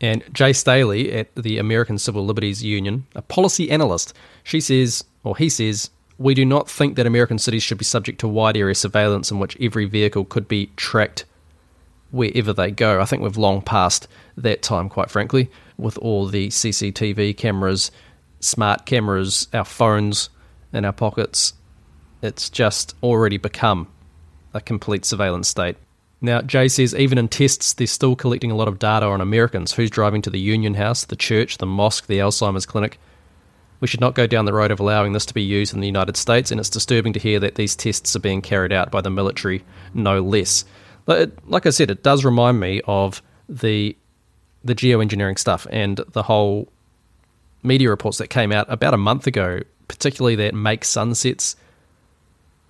And 0.00 0.24
Jay 0.32 0.52
Stanley 0.52 1.12
at 1.12 1.34
the 1.36 1.58
American 1.58 1.98
Civil 1.98 2.24
Liberties 2.24 2.64
Union, 2.64 3.06
a 3.14 3.22
policy 3.22 3.70
analyst, 3.70 4.14
she 4.42 4.60
says, 4.60 5.04
or 5.22 5.36
he 5.36 5.48
says, 5.48 5.90
we 6.18 6.34
do 6.34 6.44
not 6.44 6.68
think 6.68 6.96
that 6.96 7.06
American 7.06 7.38
cities 7.38 7.62
should 7.62 7.78
be 7.78 7.84
subject 7.84 8.20
to 8.20 8.28
wide 8.28 8.56
area 8.56 8.74
surveillance 8.74 9.30
in 9.30 9.38
which 9.38 9.56
every 9.60 9.84
vehicle 9.84 10.24
could 10.24 10.48
be 10.48 10.70
tracked 10.76 11.24
wherever 12.12 12.52
they 12.52 12.70
go. 12.70 13.00
I 13.00 13.04
think 13.04 13.22
we've 13.22 13.36
long 13.36 13.60
passed 13.62 14.06
that 14.36 14.62
time, 14.62 14.88
quite 14.88 15.10
frankly 15.10 15.50
with 15.82 15.98
all 15.98 16.26
the 16.26 16.48
CCTV 16.48 17.36
cameras, 17.36 17.90
smart 18.40 18.86
cameras, 18.86 19.48
our 19.52 19.64
phones 19.64 20.30
in 20.72 20.84
our 20.84 20.92
pockets. 20.92 21.54
It's 22.22 22.48
just 22.48 22.94
already 23.02 23.36
become 23.36 23.88
a 24.54 24.60
complete 24.60 25.04
surveillance 25.04 25.48
state. 25.48 25.76
Now, 26.20 26.40
Jay 26.40 26.68
says 26.68 26.94
even 26.94 27.18
in 27.18 27.26
tests, 27.26 27.72
they're 27.72 27.86
still 27.88 28.14
collecting 28.14 28.52
a 28.52 28.54
lot 28.54 28.68
of 28.68 28.78
data 28.78 29.06
on 29.06 29.20
Americans 29.20 29.72
who's 29.72 29.90
driving 29.90 30.22
to 30.22 30.30
the 30.30 30.38
Union 30.38 30.74
House, 30.74 31.04
the 31.04 31.16
church, 31.16 31.58
the 31.58 31.66
mosque, 31.66 32.06
the 32.06 32.18
Alzheimer's 32.18 32.66
clinic. 32.66 33.00
We 33.80 33.88
should 33.88 34.00
not 34.00 34.14
go 34.14 34.28
down 34.28 34.44
the 34.44 34.52
road 34.52 34.70
of 34.70 34.78
allowing 34.78 35.14
this 35.14 35.26
to 35.26 35.34
be 35.34 35.42
used 35.42 35.74
in 35.74 35.80
the 35.80 35.88
United 35.88 36.16
States, 36.16 36.52
and 36.52 36.60
it's 36.60 36.70
disturbing 36.70 37.12
to 37.14 37.18
hear 37.18 37.40
that 37.40 37.56
these 37.56 37.74
tests 37.74 38.14
are 38.14 38.20
being 38.20 38.40
carried 38.40 38.72
out 38.72 38.92
by 38.92 39.00
the 39.00 39.10
military, 39.10 39.64
no 39.92 40.22
less. 40.22 40.64
Like 41.06 41.66
I 41.66 41.70
said, 41.70 41.90
it 41.90 42.02
does 42.02 42.24
remind 42.24 42.60
me 42.60 42.80
of 42.86 43.22
the 43.48 43.96
the 44.64 44.74
geoengineering 44.74 45.38
stuff 45.38 45.66
and 45.70 46.00
the 46.12 46.22
whole 46.22 46.68
media 47.64 47.90
reports 47.90 48.18
that 48.18 48.28
came 48.28 48.52
out 48.52 48.64
about 48.68 48.94
a 48.94 48.96
month 48.96 49.26
ago, 49.26 49.60
particularly 49.88 50.36
that 50.36 50.54
Make 50.54 50.84
Sunsets 50.84 51.56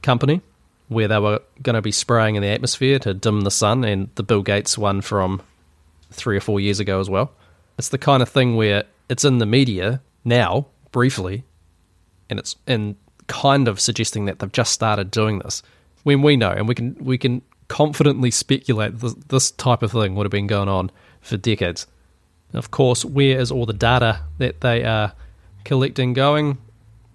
company, 0.00 0.40
where 0.88 1.08
they 1.08 1.18
were 1.18 1.40
going 1.62 1.74
to 1.74 1.82
be 1.82 1.92
spraying 1.92 2.36
in 2.36 2.42
the 2.42 2.48
atmosphere 2.48 2.98
to 3.00 3.12
dim 3.12 3.42
the 3.42 3.50
sun, 3.50 3.84
and 3.84 4.08
the 4.14 4.22
Bill 4.22 4.42
Gates 4.42 4.78
one 4.78 5.02
from 5.02 5.42
three 6.10 6.36
or 6.36 6.40
four 6.40 6.60
years 6.60 6.80
ago 6.80 7.00
as 7.00 7.10
well. 7.10 7.32
It's 7.78 7.90
the 7.90 7.98
kind 7.98 8.22
of 8.22 8.28
thing 8.28 8.56
where 8.56 8.84
it's 9.08 9.24
in 9.24 9.38
the 9.38 9.46
media 9.46 10.00
now, 10.24 10.66
briefly, 10.92 11.44
and 12.30 12.38
it's 12.38 12.56
and 12.66 12.96
kind 13.26 13.68
of 13.68 13.80
suggesting 13.80 14.24
that 14.26 14.38
they've 14.38 14.52
just 14.52 14.72
started 14.72 15.10
doing 15.10 15.38
this 15.38 15.62
when 16.02 16.22
we 16.22 16.36
know 16.36 16.50
and 16.50 16.66
we 16.68 16.74
can 16.74 16.96
we 17.00 17.16
can 17.16 17.40
confidently 17.72 18.30
speculate 18.30 18.98
this, 18.98 19.14
this 19.28 19.50
type 19.50 19.82
of 19.82 19.90
thing 19.90 20.14
would 20.14 20.26
have 20.26 20.30
been 20.30 20.46
going 20.46 20.68
on 20.68 20.90
for 21.22 21.38
decades. 21.38 21.86
Of 22.52 22.70
course, 22.70 23.02
where 23.02 23.40
is 23.40 23.50
all 23.50 23.64
the 23.64 23.72
data 23.72 24.20
that 24.36 24.60
they 24.60 24.84
are 24.84 25.14
collecting 25.64 26.12
going? 26.12 26.58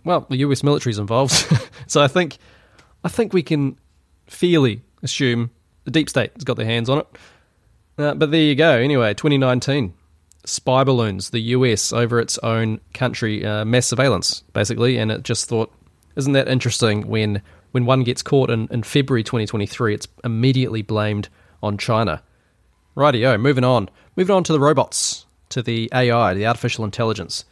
Well, 0.04 0.26
the 0.28 0.38
US 0.38 0.64
military 0.64 0.90
is 0.90 0.98
involved, 0.98 1.46
so 1.88 2.02
I 2.02 2.08
think 2.08 2.40
I 3.04 3.08
think 3.08 3.34
we 3.34 3.44
can 3.44 3.78
fairly 4.26 4.82
assume 5.04 5.52
the 5.84 5.92
deep 5.92 6.10
state 6.10 6.32
has 6.34 6.44
got 6.44 6.58
their 6.58 6.66
hands 6.66 6.90
on 6.90 6.98
it. 6.98 7.08
Uh, 8.00 8.16
but 8.16 8.32
there 8.32 8.42
you 8.42 8.56
go. 8.56 8.72
Anyway, 8.72 9.14
2019. 9.14 9.94
spy 10.44 10.84
balloons, 10.84 11.30
the 11.30 11.40
US 11.40 11.94
over 11.94 12.20
its 12.20 12.40
own 12.40 12.80
country, 12.96 13.46
uh, 13.46 13.64
mass 13.64 13.86
surveillance, 13.86 14.42
basically. 14.54 14.98
And 14.98 15.12
it 15.12 15.22
just 15.22 15.48
thought, 15.48 15.72
isn't 16.16 16.34
that 16.34 16.48
interesting 16.48 17.08
when, 17.08 17.44
when 17.72 17.86
one 17.86 18.04
gets 18.04 18.22
caught 18.22 18.50
in, 18.50 18.68
in 18.72 18.84
February 18.84 19.24
2023, 19.24 19.94
it's 19.94 20.08
immediately 20.24 20.82
blamed 20.82 21.30
on 21.62 21.78
China. 21.78 22.22
Rightio, 22.96 23.40
moving 23.40 23.64
on. 23.64 23.90
Moving 24.16 24.36
on 24.36 24.44
to 24.46 24.54
the 24.54 24.60
robots, 24.60 25.26
to 25.50 25.62
the 25.62 25.90
AI, 25.94 26.34
the 26.34 26.46
artificial 26.46 26.84
intelligence. 26.86 27.46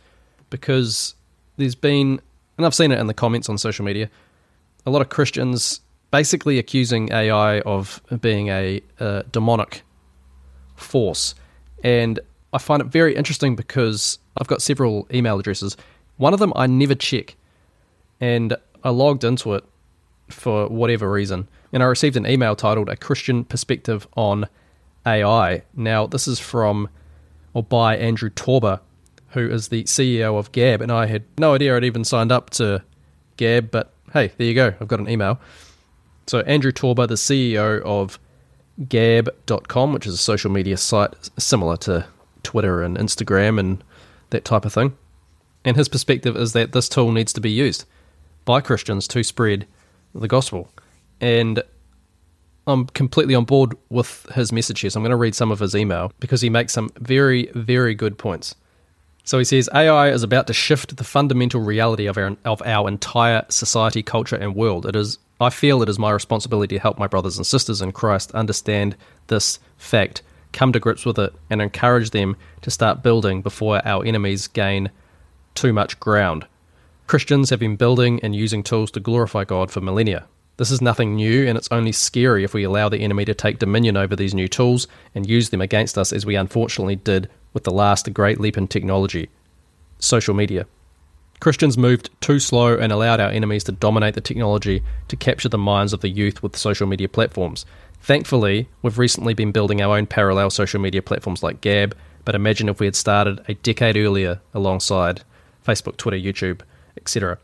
Because 0.50 1.15
there's 1.57 1.75
been, 1.75 2.19
and 2.57 2.65
I've 2.65 2.75
seen 2.75 2.91
it 2.91 3.00
in 3.00 3.07
the 3.07 3.13
comments 3.13 3.50
on 3.50 3.57
social 3.57 3.86
media, 3.86 4.10
a 4.86 4.91
lot 4.91 5.01
of 5.01 5.10
Christians 5.10 5.81
basically 6.12 6.57
accusing 6.57 7.12
AI 7.12 7.60
of 7.62 8.01
being 8.22 8.48
a, 8.48 8.81
a 9.00 9.24
demonic 9.31 9.84
force. 10.75 11.36
And 11.84 12.19
I 12.53 12.57
find 12.57 12.81
it 12.81 12.88
very 12.88 13.15
interesting 13.15 13.55
because 13.55 14.17
I've 14.38 14.48
got 14.48 14.62
several 14.62 15.07
email 15.13 15.39
addresses. 15.39 15.75
One 16.17 16.34
of 16.34 16.39
them 16.39 16.53
I 16.55 16.67
never 16.67 16.95
check, 16.95 17.36
and 18.22 18.55
I 18.84 18.89
logged 18.89 19.24
into 19.24 19.53
it 19.55 19.65
for 20.29 20.67
whatever 20.67 21.12
reason, 21.12 21.48
and 21.72 21.84
I 21.84 21.86
received 21.86 22.17
an 22.17 22.27
email 22.27 22.55
titled 22.55 22.89
"A 22.89 22.96
Christian 22.96 23.44
Perspective 23.44 24.08
on 24.15 24.48
AI." 25.05 25.63
Now, 25.75 26.08
this 26.08 26.27
is 26.27 26.39
from 26.39 26.89
or 27.53 27.63
by 27.63 27.96
Andrew 27.96 28.29
Torba, 28.29 28.82
who 29.29 29.50
is 29.50 29.70
the 29.70 29.84
CEO 29.84 30.38
of 30.38 30.51
Gab, 30.51 30.82
and 30.82 30.91
I 30.91 31.05
had 31.05 31.24
no 31.38 31.53
idea 31.53 31.75
I'd 31.75 31.84
even 31.84 32.03
signed 32.03 32.32
up 32.32 32.50
to 32.51 32.84
Gab, 33.38 33.72
but 33.72 33.94
hey, 34.13 34.32
there 34.38 34.48
you 34.48 34.53
go, 34.53 34.74
I've 34.79 34.88
got 34.88 35.00
an 35.00 35.10
email. 35.10 35.39
So, 36.27 36.39
Andrew 36.41 36.72
Torba, 36.72 37.08
the 37.08 37.15
CEO 37.15 37.82
of 37.84 38.20
Gab.com, 38.89 39.94
which 39.94 40.05
is 40.05 40.15
a 40.15 40.17
social 40.17 40.51
media 40.51 40.75
site 40.75 41.13
similar 41.38 41.77
to 41.77 42.05
Twitter 42.44 42.82
and 42.82 42.98
Instagram 42.98 43.60
and 43.60 43.84
that 44.32 44.44
type 44.44 44.65
of 44.65 44.74
thing. 44.74 44.98
And 45.63 45.77
his 45.77 45.88
perspective 45.88 46.36
is 46.36 46.53
that 46.53 46.74
this 46.74 46.89
tool 46.89 47.12
needs 47.12 47.34
to 47.34 47.41
be 47.41 47.51
used 47.51 47.86
by 48.44 48.62
Christians 48.62 49.08
to 49.10 49.24
spread 49.24 49.65
the 50.15 50.27
gospel. 50.27 50.69
And 51.22 51.62
I'm 52.67 52.88
completely 52.88 53.36
on 53.36 53.45
board 53.45 53.77
with 53.89 54.25
his 54.34 54.51
message 54.51 54.79
here. 54.79 54.89
So 54.89 55.00
I'm 55.00 55.03
going 55.03 55.12
to 55.12 55.15
read 55.15 55.36
some 55.36 55.51
of 55.51 55.60
his 55.60 55.75
email 55.75 56.12
because 56.19 56.41
he 56.41 56.50
makes 56.50 56.74
some 56.74 56.89
very, 56.98 57.51
very 57.53 57.93
good 57.93 58.17
points. 58.17 58.55
So 59.24 59.39
he 59.39 59.43
says 59.43 59.69
AI 59.74 60.10
is 60.10 60.24
about 60.24 60.48
to 60.48 60.53
shift 60.53 60.98
the 60.98 61.03
fundamental 61.03 61.62
reality 61.62 62.05
of 62.05 62.17
our, 62.17 62.38
of 62.45 62.62
our 62.63 62.88
entire 62.88 63.45
society, 63.50 64.03
culture, 64.03 64.36
and 64.36 64.55
world. 64.55 64.86
It 64.86 64.95
is 64.95 65.17
I 65.39 65.50
feel 65.50 65.81
it 65.81 65.89
is 65.89 66.00
my 66.00 66.12
responsibility 66.12 66.75
to 66.75 66.81
help 66.81 66.98
my 66.98 67.07
brothers 67.07 67.38
and 67.38 67.45
sisters 67.45 67.81
in 67.81 67.91
Christ 67.91 68.31
understand 68.31 68.95
this 69.27 69.60
fact, 69.77 70.22
come 70.53 70.72
to 70.72 70.79
grips 70.79 71.05
with 71.05 71.19
it, 71.19 71.34
and 71.50 71.62
encourage 71.62 72.12
them 72.12 72.38
to 72.62 72.72
start 72.72 73.03
building 73.03 73.41
before 73.41 73.86
our 73.86 74.05
enemies 74.05 74.48
gain 74.48 74.91
too 75.53 75.74
much 75.74 76.00
ground. 76.00 76.45
Christians 77.07 77.51
have 77.51 77.59
been 77.59 77.75
building 77.75 78.19
and 78.24 78.35
using 78.35 78.63
tools 78.63 78.89
to 78.91 79.00
glorify 79.00 79.43
God 79.43 79.69
for 79.69 79.79
millennia. 79.79 80.25
This 80.57 80.71
is 80.71 80.81
nothing 80.81 81.15
new, 81.15 81.47
and 81.47 81.55
it's 81.55 81.67
only 81.69 81.91
scary 81.91 82.43
if 82.43 82.55
we 82.55 82.63
allow 82.63 82.89
the 82.89 82.97
enemy 82.97 83.25
to 83.25 83.35
take 83.35 83.59
dominion 83.59 83.95
over 83.95 84.15
these 84.15 84.33
new 84.33 84.47
tools 84.47 84.88
and 85.13 85.29
use 85.29 85.50
them 85.50 85.62
against 85.62 86.00
us, 86.00 86.12
as 86.12 86.25
we 86.25 86.35
unfortunately 86.35 86.95
did 86.95 87.29
with 87.53 87.63
the 87.63 87.71
last 87.71 88.12
great 88.12 88.39
leap 88.39 88.57
in 88.57 88.67
technology 88.67 89.29
social 90.00 90.33
media. 90.33 90.65
Christians 91.39 91.77
moved 91.77 92.09
too 92.21 92.39
slow 92.39 92.75
and 92.75 92.91
allowed 92.91 93.19
our 93.19 93.29
enemies 93.29 93.63
to 93.65 93.71
dominate 93.71 94.15
the 94.15 94.21
technology 94.21 94.81
to 95.07 95.15
capture 95.15 95.50
the 95.50 95.57
minds 95.59 95.93
of 95.93 96.01
the 96.01 96.09
youth 96.09 96.41
with 96.41 96.57
social 96.57 96.88
media 96.88 97.07
platforms. 97.07 97.65
Thankfully, 98.01 98.67
we've 98.81 98.97
recently 98.97 99.35
been 99.35 99.51
building 99.51 99.81
our 99.81 99.95
own 99.95 100.07
parallel 100.07 100.50
social 100.50 100.81
media 100.81 101.03
platforms 101.03 101.43
like 101.43 101.62
Gab, 101.62 101.95
but 102.24 102.35
imagine 102.35 102.67
if 102.67 102.79
we 102.79 102.88
had 102.88 102.95
started 102.95 103.41
a 103.47 103.53
decade 103.53 103.95
earlier 103.95 104.41
alongside 104.55 105.21
Facebook, 105.65 105.97
Twitter, 105.97 106.17
YouTube, 106.17 106.62
etc. 106.97 107.37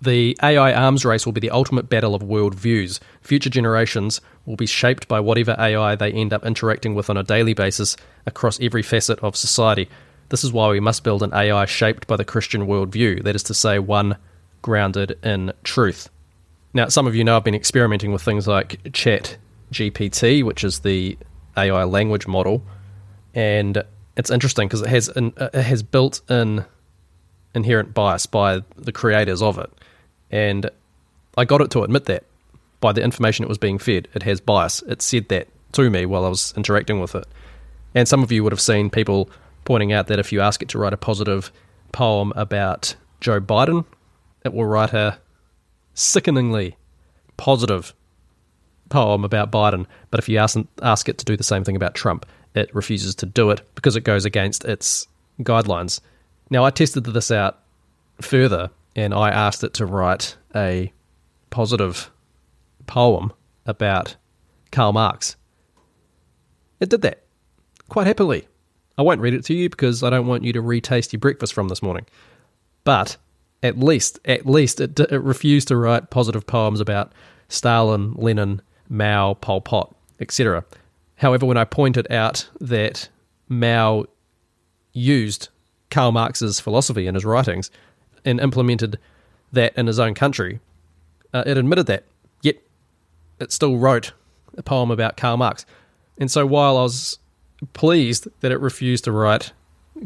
The 0.00 0.36
AI 0.42 0.72
arms 0.74 1.04
race 1.04 1.24
will 1.24 1.32
be 1.32 1.40
the 1.40 1.50
ultimate 1.50 1.88
battle 1.88 2.14
of 2.14 2.24
world 2.24 2.54
views. 2.54 2.98
Future 3.20 3.50
generations 3.50 4.20
will 4.46 4.56
be 4.56 4.66
shaped 4.66 5.06
by 5.06 5.20
whatever 5.20 5.54
AI 5.56 5.94
they 5.94 6.10
end 6.10 6.32
up 6.32 6.44
interacting 6.44 6.94
with 6.94 7.08
on 7.08 7.16
a 7.16 7.22
daily 7.22 7.54
basis 7.54 7.96
across 8.26 8.60
every 8.60 8.82
facet 8.82 9.20
of 9.20 9.36
society. 9.36 9.88
This 10.30 10.42
is 10.42 10.52
why 10.52 10.70
we 10.70 10.80
must 10.80 11.04
build 11.04 11.22
an 11.22 11.32
AI 11.32 11.66
shaped 11.66 12.08
by 12.08 12.16
the 12.16 12.24
Christian 12.24 12.66
worldview, 12.66 13.22
that 13.22 13.36
is 13.36 13.44
to 13.44 13.54
say, 13.54 13.78
one 13.78 14.16
grounded 14.60 15.18
in 15.22 15.52
truth. 15.62 16.08
Now, 16.74 16.88
some 16.88 17.06
of 17.06 17.14
you 17.14 17.22
know 17.22 17.36
I've 17.36 17.44
been 17.44 17.54
experimenting 17.54 18.12
with 18.12 18.22
things 18.22 18.48
like 18.48 18.92
Chat 18.92 19.36
GPT, 19.72 20.42
which 20.42 20.64
is 20.64 20.80
the 20.80 21.16
AI 21.56 21.84
language 21.84 22.26
model, 22.26 22.64
and 23.34 23.84
it's 24.16 24.30
interesting 24.30 24.66
because 24.66 24.82
it 24.82 24.88
has 24.88 25.08
an, 25.08 25.32
it 25.36 25.62
has 25.62 25.82
built-in 25.82 26.64
inherent 27.54 27.94
bias 27.94 28.26
by 28.26 28.62
the 28.76 28.92
creators 28.92 29.42
of 29.42 29.58
it, 29.58 29.70
and 30.30 30.70
I 31.36 31.44
got 31.44 31.60
it 31.60 31.70
to 31.72 31.82
admit 31.82 32.06
that 32.06 32.24
by 32.80 32.92
the 32.92 33.02
information 33.02 33.44
it 33.44 33.48
was 33.48 33.58
being 33.58 33.78
fed, 33.78 34.08
it 34.14 34.22
has 34.24 34.40
bias. 34.40 34.82
It 34.82 35.02
said 35.02 35.28
that 35.28 35.48
to 35.72 35.88
me 35.88 36.06
while 36.06 36.24
I 36.24 36.28
was 36.28 36.52
interacting 36.56 37.00
with 37.00 37.14
it, 37.14 37.26
and 37.94 38.08
some 38.08 38.22
of 38.22 38.32
you 38.32 38.42
would 38.42 38.52
have 38.52 38.60
seen 38.60 38.90
people 38.90 39.30
pointing 39.64 39.92
out 39.92 40.08
that 40.08 40.18
if 40.18 40.32
you 40.32 40.40
ask 40.40 40.62
it 40.62 40.68
to 40.70 40.78
write 40.78 40.92
a 40.92 40.96
positive 40.98 41.52
poem 41.92 42.32
about 42.34 42.96
Joe 43.20 43.40
Biden, 43.40 43.84
it 44.44 44.52
will 44.52 44.64
write 44.64 44.92
a 44.92 45.18
sickeningly 45.94 46.76
positive 47.36 47.94
poem 48.88 49.24
about 49.24 49.52
Biden. 49.52 49.86
But 50.10 50.20
if 50.20 50.28
you 50.28 50.38
ask, 50.38 50.58
ask 50.82 51.08
it 51.08 51.18
to 51.18 51.24
do 51.24 51.36
the 51.36 51.44
same 51.44 51.64
thing 51.64 51.76
about 51.76 51.94
Trump, 51.94 52.26
it 52.54 52.74
refuses 52.74 53.14
to 53.16 53.26
do 53.26 53.50
it 53.50 53.62
because 53.74 53.96
it 53.96 54.04
goes 54.04 54.24
against 54.24 54.64
its 54.64 55.06
guidelines. 55.40 56.00
Now, 56.52 56.66
I 56.66 56.70
tested 56.70 57.04
this 57.04 57.30
out 57.30 57.60
further 58.20 58.70
and 58.94 59.14
I 59.14 59.30
asked 59.30 59.64
it 59.64 59.72
to 59.72 59.86
write 59.86 60.36
a 60.54 60.92
positive 61.48 62.10
poem 62.86 63.32
about 63.64 64.16
Karl 64.70 64.92
Marx. 64.92 65.36
It 66.78 66.90
did 66.90 67.00
that 67.00 67.22
quite 67.88 68.06
happily. 68.06 68.48
I 68.98 69.02
won't 69.02 69.22
read 69.22 69.32
it 69.32 69.46
to 69.46 69.54
you 69.54 69.70
because 69.70 70.02
I 70.02 70.10
don't 70.10 70.26
want 70.26 70.44
you 70.44 70.52
to 70.52 70.60
retaste 70.60 71.14
your 71.14 71.20
breakfast 71.20 71.54
from 71.54 71.68
this 71.68 71.82
morning. 71.82 72.04
But 72.84 73.16
at 73.62 73.78
least, 73.78 74.18
at 74.26 74.44
least 74.44 74.78
it, 74.78 75.00
it 75.00 75.22
refused 75.22 75.68
to 75.68 75.76
write 75.78 76.10
positive 76.10 76.46
poems 76.46 76.80
about 76.80 77.12
Stalin, 77.48 78.12
Lenin, 78.12 78.60
Mao, 78.90 79.32
Pol 79.32 79.62
Pot, 79.62 79.96
etc. 80.20 80.66
However, 81.16 81.46
when 81.46 81.56
I 81.56 81.64
pointed 81.64 82.12
out 82.12 82.46
that 82.60 83.08
Mao 83.48 84.04
used 84.92 85.48
Karl 85.92 86.10
Marx's 86.10 86.58
philosophy 86.58 87.06
in 87.06 87.14
his 87.14 87.24
writings 87.24 87.70
and 88.24 88.40
implemented 88.40 88.98
that 89.52 89.76
in 89.76 89.86
his 89.86 90.00
own 90.00 90.14
country, 90.14 90.58
uh, 91.32 91.44
it 91.46 91.56
admitted 91.56 91.86
that. 91.86 92.04
Yet, 92.40 92.56
it 93.38 93.52
still 93.52 93.76
wrote 93.76 94.12
a 94.56 94.62
poem 94.62 94.90
about 94.90 95.16
Karl 95.16 95.36
Marx. 95.36 95.64
And 96.18 96.30
so 96.30 96.44
while 96.46 96.76
I 96.76 96.82
was 96.82 97.18
pleased 97.72 98.26
that 98.40 98.50
it 98.50 98.60
refused 98.60 99.04
to 99.04 99.12
write 99.12 99.52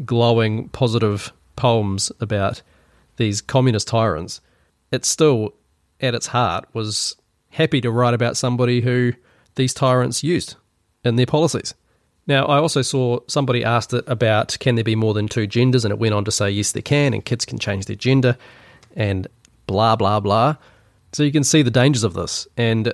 glowing, 0.05 0.69
positive 0.69 1.31
poems 1.55 2.11
about 2.19 2.61
these 3.15 3.41
communist 3.41 3.87
tyrants, 3.87 4.41
it 4.91 5.05
still, 5.05 5.53
at 6.01 6.13
its 6.13 6.27
heart, 6.27 6.65
was 6.73 7.15
happy 7.49 7.81
to 7.81 7.91
write 7.91 8.13
about 8.13 8.37
somebody 8.37 8.81
who 8.81 9.13
these 9.55 9.73
tyrants 9.73 10.23
used 10.23 10.55
in 11.03 11.15
their 11.15 11.25
policies. 11.25 11.73
Now, 12.27 12.45
I 12.45 12.57
also 12.57 12.81
saw 12.81 13.21
somebody 13.27 13.63
asked 13.63 13.93
it 13.93 14.03
about 14.05 14.57
can 14.59 14.75
there 14.75 14.83
be 14.83 14.95
more 14.95 15.13
than 15.13 15.27
two 15.29 15.47
genders, 15.47 15.85
and 15.85 15.91
it 15.93 15.99
went 15.99 16.13
on 16.13 16.25
to 16.25 16.31
say 16.31 16.49
yes, 16.51 16.73
there 16.73 16.81
can, 16.81 17.13
and 17.13 17.23
kids 17.23 17.45
can 17.45 17.57
change 17.57 17.85
their 17.85 17.95
gender, 17.95 18.37
and 18.95 19.27
blah, 19.65 19.95
blah, 19.95 20.19
blah. 20.19 20.57
So 21.13 21.23
you 21.23 21.31
can 21.31 21.45
see 21.45 21.61
the 21.61 21.71
dangers 21.71 22.03
of 22.03 22.13
this. 22.13 22.47
And 22.57 22.93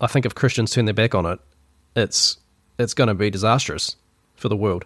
I 0.00 0.06
think 0.06 0.24
if 0.24 0.34
Christians 0.34 0.70
turn 0.70 0.84
their 0.84 0.94
back 0.94 1.14
on 1.14 1.26
it, 1.26 1.40
it's 1.96 2.38
it's 2.78 2.94
going 2.94 3.08
to 3.08 3.14
be 3.14 3.28
disastrous 3.28 3.96
for 4.36 4.48
the 4.48 4.56
world. 4.56 4.84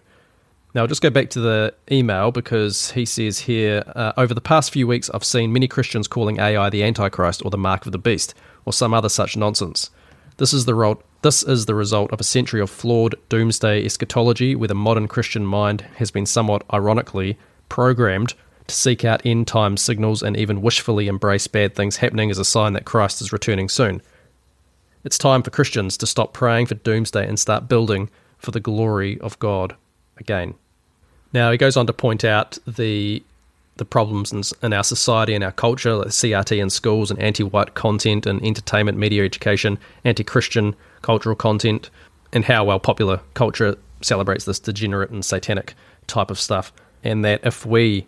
Now, 0.73 0.81
I'll 0.81 0.87
just 0.87 1.03
go 1.03 1.11
back 1.11 1.29
to 1.31 1.39
the 1.39 1.75
email 1.91 2.31
because 2.31 2.89
he 2.91 3.05
says 3.05 3.37
here 3.37 3.83
uh, 3.95 4.13
over 4.17 4.33
the 4.33 4.41
past 4.41 4.73
few 4.73 4.87
weeks, 4.87 5.11
I've 5.13 5.23
seen 5.23 5.53
many 5.53 5.67
Christians 5.67 6.07
calling 6.07 6.39
AI 6.39 6.71
the 6.71 6.83
Antichrist 6.83 7.45
or 7.45 7.51
the 7.51 7.59
mark 7.59 7.85
of 7.85 7.91
the 7.91 7.99
beast 7.99 8.33
or 8.65 8.73
some 8.73 8.91
other 8.91 9.09
such 9.09 9.37
nonsense. 9.37 9.91
This 10.37 10.53
is 10.53 10.65
the 10.65 10.75
ro- 10.75 11.01
this 11.21 11.43
is 11.43 11.65
the 11.65 11.75
result 11.75 12.11
of 12.11 12.19
a 12.19 12.23
century 12.23 12.59
of 12.59 12.69
flawed 12.69 13.15
doomsday 13.29 13.85
eschatology 13.85 14.55
where 14.55 14.67
the 14.67 14.75
modern 14.75 15.07
Christian 15.07 15.45
mind 15.45 15.81
has 15.97 16.11
been 16.11 16.25
somewhat 16.25 16.63
ironically 16.73 17.37
programmed 17.69 18.33
to 18.67 18.75
seek 18.75 19.05
out 19.05 19.25
end 19.25 19.47
time 19.47 19.77
signals 19.77 20.21
and 20.21 20.35
even 20.35 20.61
wishfully 20.61 21.07
embrace 21.07 21.47
bad 21.47 21.75
things 21.75 21.97
happening 21.97 22.29
as 22.29 22.37
a 22.37 22.45
sign 22.45 22.73
that 22.73 22.85
Christ 22.85 23.21
is 23.21 23.31
returning 23.31 23.69
soon. 23.69 24.01
It's 25.03 25.17
time 25.17 25.43
for 25.43 25.51
Christians 25.51 25.97
to 25.97 26.07
stop 26.07 26.33
praying 26.33 26.67
for 26.67 26.75
doomsday 26.75 27.27
and 27.27 27.39
start 27.39 27.67
building 27.67 28.09
for 28.37 28.51
the 28.51 28.59
glory 28.59 29.19
of 29.21 29.39
God 29.39 29.75
again. 30.17 30.55
Now, 31.33 31.51
he 31.51 31.57
goes 31.57 31.75
on 31.75 31.87
to 31.87 31.93
point 31.93 32.23
out 32.23 32.57
the 32.67 33.23
the 33.77 33.85
problems 33.85 34.31
in, 34.31 34.43
in 34.61 34.73
our 34.73 34.83
society 34.83 35.33
and 35.33 35.43
our 35.43 35.51
culture, 35.51 35.95
like 35.95 36.07
CRT 36.09 36.61
in 36.61 36.69
schools 36.69 37.09
and 37.09 37.19
anti-white 37.19 37.73
content 37.73 38.25
and 38.25 38.43
entertainment, 38.43 38.97
media 38.97 39.23
education, 39.25 39.79
anti-Christian 40.03 40.75
cultural 41.01 41.35
content, 41.35 41.89
and 42.31 42.45
how 42.45 42.63
well 42.63 42.79
popular 42.79 43.19
culture 43.33 43.75
celebrates 44.01 44.45
this 44.45 44.59
degenerate 44.59 45.09
and 45.09 45.25
satanic 45.25 45.73
type 46.07 46.29
of 46.29 46.39
stuff, 46.39 46.71
and 47.03 47.23
that 47.25 47.41
if 47.43 47.65
we 47.65 48.05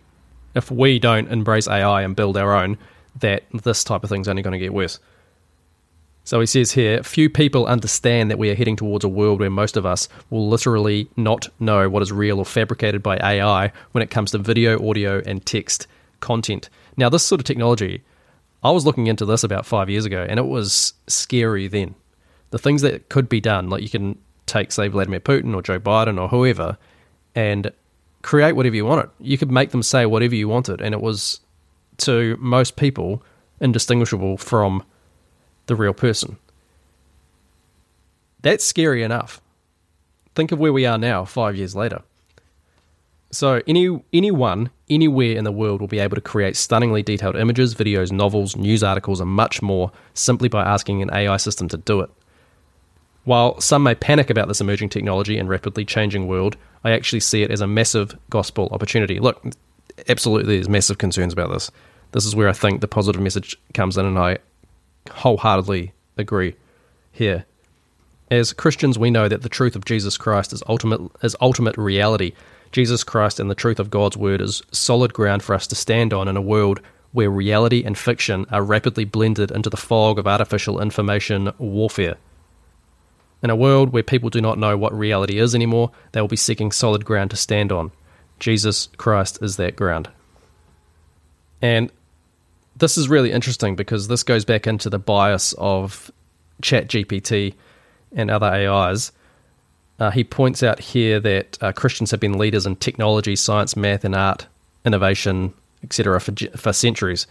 if 0.55 0.72
we 0.72 1.00
don't 1.00 1.31
embrace 1.31 1.67
AI 1.67 2.01
and 2.01 2.15
build 2.15 2.38
our 2.38 2.55
own, 2.55 2.77
that 3.19 3.43
this 3.63 3.84
type 3.84 4.03
of 4.03 4.10
thing's 4.10 4.27
only 4.27 4.41
going 4.41 4.53
to 4.53 4.60
get 4.60 4.74
worse. 4.74 5.00
So 6.25 6.39
he 6.39 6.48
says 6.48 6.72
here, 6.72 7.03
few 7.03 7.29
people 7.29 7.67
understand 7.67 8.32
that 8.32 8.39
we 8.39 8.50
are 8.50 8.55
heading 8.55 8.75
towards 8.75 9.05
a 9.05 9.10
world 9.10 9.39
where 9.39 9.51
most 9.51 9.77
of 9.77 9.86
us 9.86 10.10
will 10.32 10.50
literally 10.50 11.08
not 11.15 11.48
know 11.60 11.88
what 11.88 12.01
is 12.01 12.12
real 12.12 12.39
or 12.39 12.46
fabricated 12.46 13.03
by 13.03 13.17
AI 13.17 13.72
when 13.91 14.01
it 14.01 14.10
comes 14.10 14.32
to 14.32 14.39
video, 14.39 14.89
audio, 14.89 15.22
and 15.27 15.46
text 15.46 15.86
content. 16.22 16.67
Now, 16.98 17.10
this 17.10 17.24
sort 17.24 17.39
of 17.39 17.46
technology, 17.46 18.03
I 18.63 18.72
was 18.72 18.88
looking 18.88 19.05
into 19.05 19.24
this 19.24 19.44
about 19.44 19.67
five 19.67 19.88
years 19.88 20.03
ago, 20.03 20.25
and 20.27 20.39
it 20.39 20.48
was 20.48 20.96
scary 21.05 21.67
then. 21.67 21.94
The 22.50 22.58
things 22.58 22.82
that 22.82 23.08
could 23.10 23.29
be 23.29 23.39
done, 23.39 23.70
like 23.70 23.84
you 23.84 23.89
can 23.89 24.17
take, 24.48 24.72
say, 24.72 24.88
Vladimir 24.88 25.20
Putin 25.20 25.53
or 25.53 25.62
Joe 25.62 25.79
Biden 25.79 26.20
or 26.20 26.29
whoever, 26.29 26.79
and 27.36 27.72
create 28.24 28.53
whatever 28.53 28.75
you 28.75 28.86
wanted. 28.86 29.12
You 29.20 29.38
could 29.38 29.51
make 29.51 29.70
them 29.70 29.84
say 29.84 30.08
whatever 30.08 30.34
you 30.34 30.50
wanted, 30.50 30.82
and 30.82 30.96
it 30.96 31.01
was 31.01 31.41
to 31.98 32.36
most 32.39 32.77
people 32.77 33.22
indistinguishable 33.62 34.38
from 34.38 34.84
the 35.67 35.75
real 35.75 35.93
person. 35.93 36.38
That's 38.41 38.63
scary 38.63 39.03
enough. 39.03 39.41
Think 40.36 40.51
of 40.51 40.60
where 40.60 40.74
we 40.74 40.86
are 40.86 40.98
now, 40.98 41.25
five 41.25 41.55
years 41.55 41.75
later. 41.75 42.01
So, 43.31 43.62
any 43.67 44.01
anyone, 44.13 44.69
anywhere 44.89 45.36
in 45.36 45.43
the 45.43 45.51
world 45.51 45.81
will 45.81 45.88
be 45.88 46.00
able 46.00 46.15
to 46.15 46.22
create 46.22 46.55
stunningly 46.55 47.03
detailed 47.03 47.36
images, 47.36 47.74
videos, 47.75 48.12
novels, 48.12 48.55
news 48.55 48.84
articles, 48.84 49.19
and 49.19 49.29
much 49.29 49.62
more 49.62 49.91
simply 50.13 50.48
by 50.48 50.63
asking 50.63 51.01
an 51.01 51.10
AI 51.12 51.38
system 51.38 51.67
to 51.69 51.77
do 51.77 52.01
it. 52.01 52.10
While 53.24 53.60
some 53.60 53.84
may 53.84 53.95
panic 53.95 54.29
about 54.29 54.48
this 54.48 54.62
emerging 54.62 54.89
technology 54.89 55.38
and 55.38 55.50
rapidly 55.50 55.84
changing 55.84 56.27
world, 56.27 56.55
I 56.84 56.91
actually 56.91 57.22
see 57.22 57.41
it 57.41 57.51
as 57.51 57.62
a 57.62 57.67
massive 57.67 58.17
gospel 58.29 58.69
opportunity. 58.72 59.19
Look, 59.19 59.43
absolutely, 60.07 60.55
there's 60.55 60.69
massive 60.69 61.00
concerns 61.00 61.34
about 61.34 61.51
this. 61.51 61.72
This 62.12 62.25
is 62.25 62.36
where 62.36 62.48
I 62.48 62.53
think 62.53 62.81
the 62.81 62.88
positive 62.88 63.22
message 63.22 63.57
comes 63.74 63.98
in, 63.98 64.05
and 64.05 64.19
I 64.19 64.38
wholeheartedly 65.10 65.94
agree 66.18 66.56
here. 67.12 67.46
As 68.32 68.54
Christians, 68.54 68.98
we 68.98 69.12
know 69.12 69.28
that 69.28 69.44
the 69.44 69.50
truth 69.50 69.76
of 69.76 69.86
Jesus 69.86 70.18
Christ 70.18 70.52
is 70.52 70.64
ultimate 70.68 71.02
is 71.22 71.36
ultimate 71.42 71.78
reality. 71.78 72.34
Jesus 72.72 73.04
Christ 73.04 73.40
and 73.40 73.50
the 73.50 73.56
truth 73.56 73.80
of 73.80 73.90
God's 73.90 74.18
word 74.18 74.42
is 74.42 74.62
solid 74.72 75.14
ground 75.14 75.44
for 75.44 75.54
us 75.54 75.68
to 75.68 75.76
stand 75.76 76.14
on 76.14 76.28
in 76.28 76.36
a 76.36 76.42
world 76.42 76.82
where 77.12 77.30
reality 77.30 77.84
and 77.86 77.98
fiction 77.98 78.46
are 78.52 78.64
rapidly 78.64 79.06
blended 79.06 79.52
into 79.52 79.70
the 79.70 79.78
fog 79.78 80.20
of 80.20 80.28
artificial 80.28 80.82
information 80.82 81.52
warfare. 81.58 82.18
In 83.42 83.50
a 83.50 83.56
world 83.56 83.94
where 83.94 84.04
people 84.04 84.30
do 84.30 84.42
not 84.42 84.58
know 84.58 84.76
what 84.76 84.98
reality 84.98 85.38
is 85.38 85.56
anymore, 85.56 85.92
they 86.12 86.20
will 86.20 86.28
be 86.28 86.36
seeking 86.36 86.72
solid 86.72 87.06
ground 87.06 87.30
to 87.30 87.38
stand 87.38 87.72
on. 87.72 87.92
Jesus 88.40 88.90
Christ 88.98 89.38
is 89.42 89.56
that 89.58 89.76
ground. 89.76 90.10
And 91.62 91.92
this 92.75 92.98
is 92.98 93.08
really 93.08 93.32
interesting 93.32 93.75
because 93.75 94.08
this 94.08 94.24
goes 94.24 94.46
back 94.46 94.67
into 94.67 94.89
the 94.89 95.00
bias 95.00 95.53
of 95.58 96.12
ChatGPT 96.62 97.53
and 98.13 98.29
other 98.29 98.48
AIs. 98.48 99.12
Uh, 99.98 100.12
he 100.12 100.24
points 100.24 100.62
out 100.62 100.79
here 100.79 101.20
that 101.22 101.58
uh, 101.62 101.72
Christians 101.72 102.12
have 102.12 102.20
been 102.20 102.38
leaders 102.38 102.65
in 102.65 102.75
technology, 102.75 103.36
science, 103.36 103.77
math, 103.77 104.03
and 104.03 104.13
art, 104.13 104.48
innovation, 104.84 105.53
etc., 105.84 106.20
for, 106.20 106.34
for 106.58 106.74
centuries. 106.74 107.27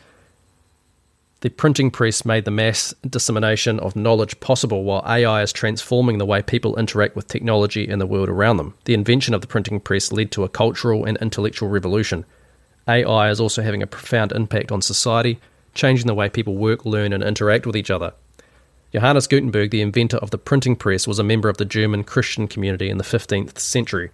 The 1.40 1.50
printing 1.50 1.90
press 1.90 2.24
made 2.24 2.46
the 2.46 2.50
mass 2.50 2.94
dissemination 3.06 3.78
of 3.80 3.94
knowledge 3.94 4.40
possible 4.40 4.84
while 4.84 5.04
AI 5.06 5.42
is 5.42 5.52
transforming 5.52 6.16
the 6.16 6.24
way 6.24 6.40
people 6.40 6.78
interact 6.78 7.16
with 7.16 7.28
technology 7.28 7.86
and 7.86 8.00
the 8.00 8.06
world 8.06 8.30
around 8.30 8.56
them. 8.56 8.72
The 8.86 8.94
invention 8.94 9.34
of 9.34 9.42
the 9.42 9.46
printing 9.46 9.78
press 9.78 10.10
led 10.10 10.30
to 10.32 10.44
a 10.44 10.48
cultural 10.48 11.04
and 11.04 11.18
intellectual 11.18 11.68
revolution. 11.68 12.24
AI 12.86 13.30
is 13.30 13.40
also 13.40 13.62
having 13.62 13.82
a 13.82 13.86
profound 13.86 14.32
impact 14.32 14.70
on 14.70 14.82
society, 14.82 15.38
changing 15.74 16.06
the 16.06 16.14
way 16.14 16.28
people 16.28 16.54
work, 16.54 16.84
learn, 16.84 17.12
and 17.12 17.22
interact 17.22 17.66
with 17.66 17.76
each 17.76 17.90
other. 17.90 18.12
Johannes 18.92 19.26
Gutenberg, 19.26 19.70
the 19.70 19.82
inventor 19.82 20.18
of 20.18 20.30
the 20.30 20.38
printing 20.38 20.76
press, 20.76 21.08
was 21.08 21.18
a 21.18 21.24
member 21.24 21.48
of 21.48 21.56
the 21.56 21.64
German 21.64 22.04
Christian 22.04 22.46
community 22.46 22.90
in 22.90 22.98
the 22.98 23.04
15th 23.04 23.58
century. 23.58 24.10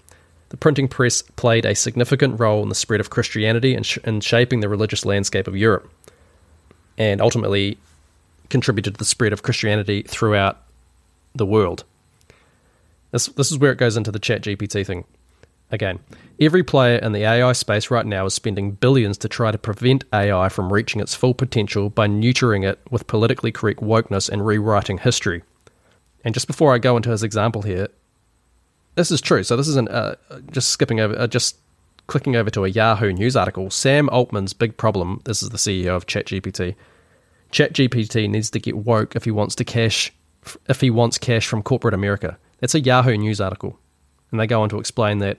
The 0.49 0.57
printing 0.57 0.89
press 0.89 1.23
played 1.23 1.65
a 1.65 1.75
significant 1.75 2.41
role 2.41 2.63
in 2.63 2.71
the 2.71 2.75
spread 2.75 3.01
of 3.01 3.11
Christianity 3.11 3.75
and, 3.75 3.87
in 4.05 4.21
shaping 4.21 4.61
the 4.61 4.69
religious 4.69 5.05
landscape 5.05 5.47
of 5.47 5.57
Europe, 5.57 5.93
and 6.97 7.21
ultimately 7.21 7.79
contributed 8.49 8.95
to 8.95 8.99
the 8.99 9.05
spread 9.05 9.33
of 9.33 9.43
Christianity 9.43 10.03
throughout 10.03 10.63
the 11.35 11.47
world. 11.47 11.85
This, 13.11 13.27
this 13.27 13.51
is 13.51 13.59
where 13.59 13.73
it 13.73 13.79
goes 13.79 13.97
into 13.97 14.11
the 14.11 14.19
chat 14.19 14.43
GPT 14.43 14.87
thing. 14.87 15.05
Again, 15.73 16.01
every 16.41 16.63
player 16.63 16.99
in 16.99 17.13
the 17.13 17.25
AI 17.25 17.53
space 17.53 17.91
right 17.91 18.07
now 18.07 18.27
is 18.27 18.35
spending 18.35 18.73
billions 18.73 19.17
to 19.19 19.29
try 19.29 19.53
to 19.53 19.59
prevent 19.59 20.05
AI 20.13 20.49
from 20.49 20.73
reaching 20.73 21.01
its 21.01 21.15
full 21.15 21.35
potential 21.35 21.91
by 21.91 22.09
neutering 22.09 22.69
it 22.69 22.81
with 22.91 23.07
politically 23.07 23.53
correct 23.53 23.81
wokeness 23.81 24.29
and 24.29 24.45
rewriting 24.45 24.99
history. 24.99 25.43
And 26.25 26.35
just 26.35 26.47
before 26.47 26.75
I 26.75 26.79
go 26.79 26.97
into 26.97 27.11
his 27.11 27.23
example 27.23 27.63
here, 27.63 27.89
this 28.97 29.11
is 29.11 29.21
true. 29.21 29.45
So 29.45 29.57
this 29.57 29.69
isn't 29.69 29.91
uh, 29.91 30.17
just 30.51 30.71
skipping 30.71 31.01
over, 31.01 31.19
uh, 31.19 31.27
just 31.27 31.57
clicking 32.09 32.35
over 32.35 32.51
to 32.51 32.65
a 32.65 32.69
Yahoo 32.69 33.13
News 33.13 33.37
article. 33.37 33.71
Sam 33.71 34.09
Altman's 34.11 34.53
big 34.53 34.77
problem. 34.77 35.21
This 35.25 35.43
is 35.43 35.51
the 35.51 35.57
CEO 35.57 35.95
of 35.95 36.07
ChatGPT. 36.07 36.75
ChatGPT 37.53 38.29
needs 38.29 38.51
to 38.51 38.59
get 38.59 38.77
woke 38.77 39.15
if 39.15 39.25
he 39.25 39.31
wants 39.31 39.55
to 39.57 39.65
cash, 39.65 40.13
if 40.69 40.81
he 40.81 40.91
wants 40.91 41.19
cash 41.19 41.47
from 41.47 41.63
corporate 41.63 41.95
America. 41.95 42.37
That's 42.59 42.75
a 42.75 42.81
Yahoo 42.81 43.17
News 43.17 43.41
article, 43.41 43.79
and 44.31 44.39
they 44.39 44.47
go 44.47 44.63
on 44.63 44.69
to 44.71 44.79
explain 44.79 45.19
that 45.19 45.39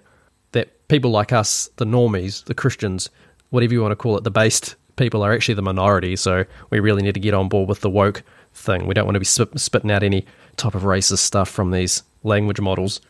that 0.51 0.87
people 0.87 1.11
like 1.11 1.31
us, 1.31 1.69
the 1.77 1.85
normies, 1.85 2.43
the 2.45 2.53
Christians, 2.53 3.09
whatever 3.49 3.73
you 3.73 3.81
want 3.81 3.91
to 3.91 3.95
call 3.95 4.17
it, 4.17 4.23
the 4.23 4.31
based 4.31 4.75
people 4.95 5.23
are 5.23 5.33
actually 5.33 5.55
the 5.55 5.61
minority. 5.61 6.15
So 6.15 6.45
we 6.69 6.79
really 6.79 7.01
need 7.01 7.13
to 7.13 7.19
get 7.19 7.33
on 7.33 7.49
board 7.49 7.69
with 7.69 7.81
the 7.81 7.89
woke 7.89 8.23
thing. 8.53 8.85
We 8.85 8.93
don't 8.93 9.05
want 9.05 9.15
to 9.15 9.19
be 9.19 9.57
spitting 9.57 9.91
out 9.91 10.03
any 10.03 10.25
type 10.57 10.75
of 10.75 10.83
racist 10.83 11.19
stuff 11.19 11.49
from 11.49 11.71
these 11.71 12.03
language 12.23 12.59
models 12.59 13.01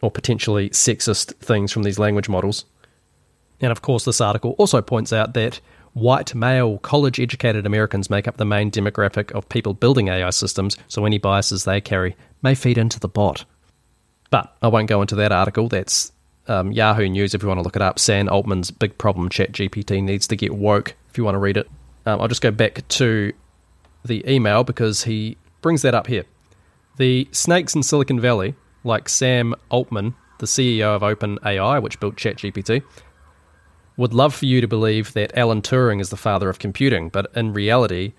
or 0.00 0.10
potentially 0.10 0.68
sexist 0.70 1.34
things 1.36 1.70
from 1.70 1.84
these 1.84 1.98
language 1.98 2.28
models. 2.28 2.64
And 3.60 3.70
of 3.70 3.82
course, 3.82 4.04
this 4.04 4.20
article 4.20 4.56
also 4.58 4.82
points 4.82 5.12
out 5.12 5.34
that 5.34 5.60
white, 5.92 6.34
male, 6.34 6.78
college 6.78 7.20
educated 7.20 7.64
Americans 7.66 8.10
make 8.10 8.26
up 8.26 8.36
the 8.36 8.44
main 8.44 8.70
demographic 8.70 9.30
of 9.30 9.48
people 9.48 9.74
building 9.74 10.08
AI 10.08 10.30
systems, 10.30 10.76
so 10.88 11.04
any 11.04 11.18
biases 11.18 11.64
they 11.64 11.80
carry 11.80 12.16
may 12.42 12.56
feed 12.56 12.78
into 12.78 12.98
the 12.98 13.08
bot. 13.08 13.44
But 14.30 14.56
I 14.60 14.68
won't 14.68 14.88
go 14.88 15.00
into 15.00 15.14
that 15.14 15.30
article. 15.30 15.68
That's 15.68 16.10
um, 16.48 16.72
Yahoo 16.72 17.08
News, 17.08 17.34
if 17.34 17.42
you 17.42 17.48
want 17.48 17.58
to 17.58 17.62
look 17.62 17.76
it 17.76 17.82
up, 17.82 17.98
Sam 17.98 18.28
Altman's 18.28 18.70
big 18.70 18.96
problem 18.98 19.28
chat 19.28 19.52
GPT 19.52 20.02
needs 20.02 20.26
to 20.28 20.36
get 20.36 20.54
woke, 20.54 20.94
if 21.10 21.18
you 21.18 21.24
want 21.24 21.34
to 21.34 21.38
read 21.38 21.56
it. 21.56 21.68
Um, 22.06 22.20
I'll 22.20 22.28
just 22.28 22.42
go 22.42 22.50
back 22.50 22.86
to 22.88 23.32
the 24.04 24.28
email 24.28 24.64
because 24.64 25.04
he 25.04 25.36
brings 25.60 25.82
that 25.82 25.94
up 25.94 26.08
here. 26.08 26.24
The 26.96 27.28
snakes 27.32 27.74
in 27.74 27.82
Silicon 27.82 28.20
Valley, 28.20 28.54
like 28.84 29.08
Sam 29.08 29.54
Altman, 29.70 30.14
the 30.38 30.46
CEO 30.46 30.96
of 30.96 31.02
OpenAI, 31.02 31.80
which 31.80 32.00
built 32.00 32.16
ChatGPT, 32.16 32.82
would 33.96 34.12
love 34.12 34.34
for 34.34 34.46
you 34.46 34.60
to 34.60 34.66
believe 34.66 35.12
that 35.12 35.36
Alan 35.36 35.62
Turing 35.62 36.00
is 36.00 36.10
the 36.10 36.16
father 36.16 36.48
of 36.48 36.58
computing, 36.58 37.08
but 37.08 37.30
in 37.36 37.52
reality, 37.52 38.12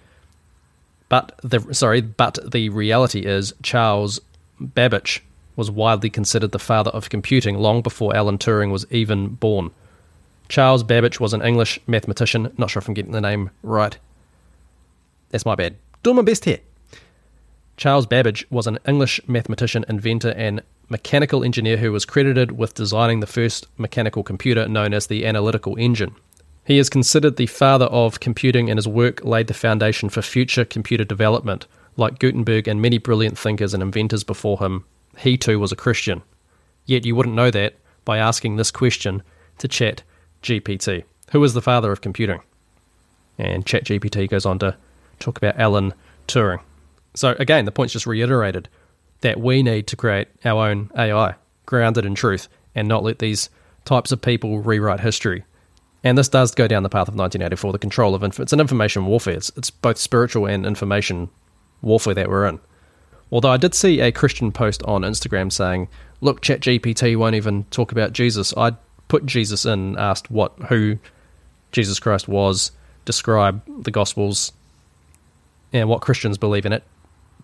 but 1.09 1.37
the 1.43 1.73
sorry, 1.73 2.01
but 2.01 2.39
the 2.49 2.69
reality 2.69 3.19
is 3.19 3.53
Charles 3.61 4.19
Babbage 4.59 5.23
was 5.55 5.71
widely 5.71 6.09
considered 6.09 6.51
the 6.51 6.59
father 6.59 6.91
of 6.91 7.09
computing 7.09 7.57
long 7.57 7.81
before 7.81 8.15
Alan 8.15 8.37
Turing 8.37 8.71
was 8.71 8.85
even 8.91 9.29
born. 9.29 9.71
Charles 10.49 10.83
Babbage 10.83 11.19
was 11.19 11.33
an 11.33 11.41
English 11.41 11.79
mathematician. 11.87 12.53
Not 12.57 12.69
sure 12.69 12.79
if 12.79 12.87
I'm 12.87 12.93
getting 12.93 13.11
the 13.11 13.21
name 13.21 13.49
right. 13.61 13.97
That's 15.29 15.45
my 15.45 15.55
bad. 15.55 15.75
Doing 16.03 16.17
my 16.17 16.21
best 16.21 16.45
here. 16.45 16.59
Charles 17.77 18.05
Babbage 18.05 18.45
was 18.51 18.67
an 18.67 18.77
English 18.87 19.19
mathematician, 19.27 19.83
inventor, 19.89 20.29
and 20.29 20.61
mechanical 20.89 21.43
engineer 21.43 21.77
who 21.77 21.91
was 21.91 22.05
credited 22.05 22.51
with 22.51 22.75
designing 22.75 23.19
the 23.19 23.27
first 23.27 23.67
mechanical 23.77 24.21
computer 24.21 24.67
known 24.67 24.93
as 24.93 25.07
the 25.07 25.25
analytical 25.25 25.75
engine. 25.79 26.13
He 26.65 26.77
is 26.77 26.89
considered 26.89 27.35
the 27.35 27.47
father 27.47 27.85
of 27.85 28.19
computing, 28.19 28.69
and 28.69 28.77
his 28.77 28.87
work 28.87 29.25
laid 29.25 29.47
the 29.47 29.53
foundation 29.53 30.09
for 30.09 30.21
future 30.21 30.65
computer 30.65 31.03
development, 31.03 31.65
like 31.97 32.19
Gutenberg 32.19 32.67
and 32.67 32.81
many 32.81 32.99
brilliant 32.99 33.37
thinkers 33.37 33.73
and 33.73 33.81
inventors 33.81 34.23
before 34.23 34.59
him 34.59 34.85
he 35.17 35.37
too 35.37 35.59
was 35.59 35.71
a 35.71 35.77
Christian. 35.77 36.21
Yet 36.85 37.05
you 37.05 37.15
wouldn't 37.15 37.35
know 37.35 37.51
that 37.51 37.75
by 38.05 38.17
asking 38.17 38.55
this 38.55 38.71
question 38.71 39.23
to 39.59 39.67
Chat 39.67 40.03
GPT. 40.41 41.03
Who 41.31 41.43
is 41.43 41.53
the 41.53 41.61
father 41.61 41.91
of 41.91 42.01
computing? 42.01 42.41
And 43.37 43.65
Chat 43.65 43.85
GPT 43.85 44.29
goes 44.29 44.45
on 44.45 44.59
to 44.59 44.75
talk 45.19 45.37
about 45.37 45.59
Alan 45.59 45.93
Turing. 46.27 46.59
So 47.15 47.35
again, 47.39 47.65
the 47.65 47.71
point's 47.71 47.93
just 47.93 48.07
reiterated 48.07 48.69
that 49.21 49.39
we 49.39 49.63
need 49.63 49.87
to 49.87 49.95
create 49.95 50.27
our 50.43 50.69
own 50.69 50.91
AI, 50.97 51.35
grounded 51.65 52.05
in 52.05 52.15
truth, 52.15 52.49
and 52.75 52.87
not 52.87 53.03
let 53.03 53.19
these 53.19 53.49
types 53.85 54.11
of 54.11 54.21
people 54.21 54.59
rewrite 54.59 54.99
history. 54.99 55.45
And 56.03 56.17
this 56.17 56.27
does 56.27 56.53
go 56.53 56.67
down 56.67 56.83
the 56.83 56.89
path 56.89 57.07
of 57.07 57.15
1984, 57.15 57.71
the 57.71 57.79
control 57.79 58.13
of 58.13 58.23
inf- 58.23 58.39
it's 58.39 58.51
an 58.51 58.59
information 58.59 59.05
warfare. 59.05 59.35
It's, 59.35 59.51
it's 59.55 59.69
both 59.69 59.97
spiritual 59.97 60.45
and 60.47 60.65
information 60.65 61.29
warfare 61.81 62.13
that 62.13 62.29
we're 62.29 62.45
in. 62.47 62.59
Although 63.33 63.49
I 63.49 63.57
did 63.57 63.73
see 63.73 63.99
a 63.99 64.11
Christian 64.11 64.51
post 64.51 64.83
on 64.83 65.01
Instagram 65.01 65.51
saying, 65.51 65.87
"Look, 66.21 66.41
ChatGPT 66.41 67.17
won't 67.17 67.33
even 67.33 67.63
talk 67.71 67.91
about 67.91 68.13
Jesus." 68.13 68.53
I 68.55 68.73
put 69.07 69.25
Jesus 69.25 69.65
in, 69.65 69.97
asked 69.97 70.29
what 70.29 70.53
who 70.69 70.99
Jesus 71.71 71.99
Christ 71.99 72.27
was, 72.27 72.71
describe 73.05 73.63
the 73.85 73.89
Gospels, 73.89 74.51
and 75.73 75.89
what 75.89 76.01
Christians 76.01 76.37
believe 76.37 76.63
in 76.67 76.73
it. 76.73 76.83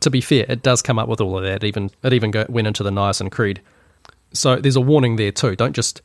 To 0.01 0.11
be 0.11 0.21
fair, 0.21 0.45
it 0.47 0.61
does 0.61 0.83
come 0.83 0.99
up 0.99 1.09
with 1.09 1.21
all 1.21 1.35
of 1.35 1.43
that. 1.43 1.63
Even 1.63 1.89
it 2.03 2.13
even 2.13 2.29
go, 2.29 2.45
went 2.47 2.67
into 2.67 2.83
the 2.83 2.91
Nicene 2.91 3.31
Creed. 3.31 3.59
So 4.31 4.57
there's 4.57 4.75
a 4.75 4.81
warning 4.81 5.15
there 5.15 5.31
too. 5.31 5.55
Don't 5.55 5.75
just 5.75 6.03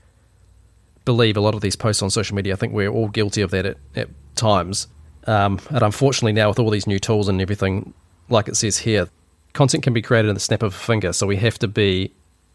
believe 1.04 1.36
a 1.36 1.40
lot 1.42 1.54
of 1.54 1.60
these 1.60 1.76
posts 1.76 2.02
on 2.02 2.08
social 2.08 2.34
media. 2.34 2.54
I 2.54 2.56
think 2.56 2.72
we're 2.72 2.88
all 2.88 3.08
guilty 3.08 3.42
of 3.42 3.50
that 3.50 3.66
at, 3.66 3.76
at 3.94 4.08
times. 4.34 4.88
Um, 5.26 5.60
and 5.68 5.82
unfortunately, 5.82 6.32
now 6.32 6.48
with 6.48 6.58
all 6.58 6.70
these 6.70 6.86
new 6.86 6.98
tools 6.98 7.28
and 7.28 7.38
everything, 7.42 7.92
like 8.30 8.48
it 8.48 8.56
says 8.56 8.78
here, 8.78 9.10
content 9.54 9.82
can 9.82 9.94
be 9.94 10.02
created 10.02 10.28
in 10.28 10.34
the 10.34 10.40
snap 10.40 10.62
of 10.62 10.74
a 10.74 10.78
finger. 10.78 11.12
So 11.12 11.26
we 11.26 11.36
have 11.38 11.58
to 11.60 11.68
be 11.68 12.12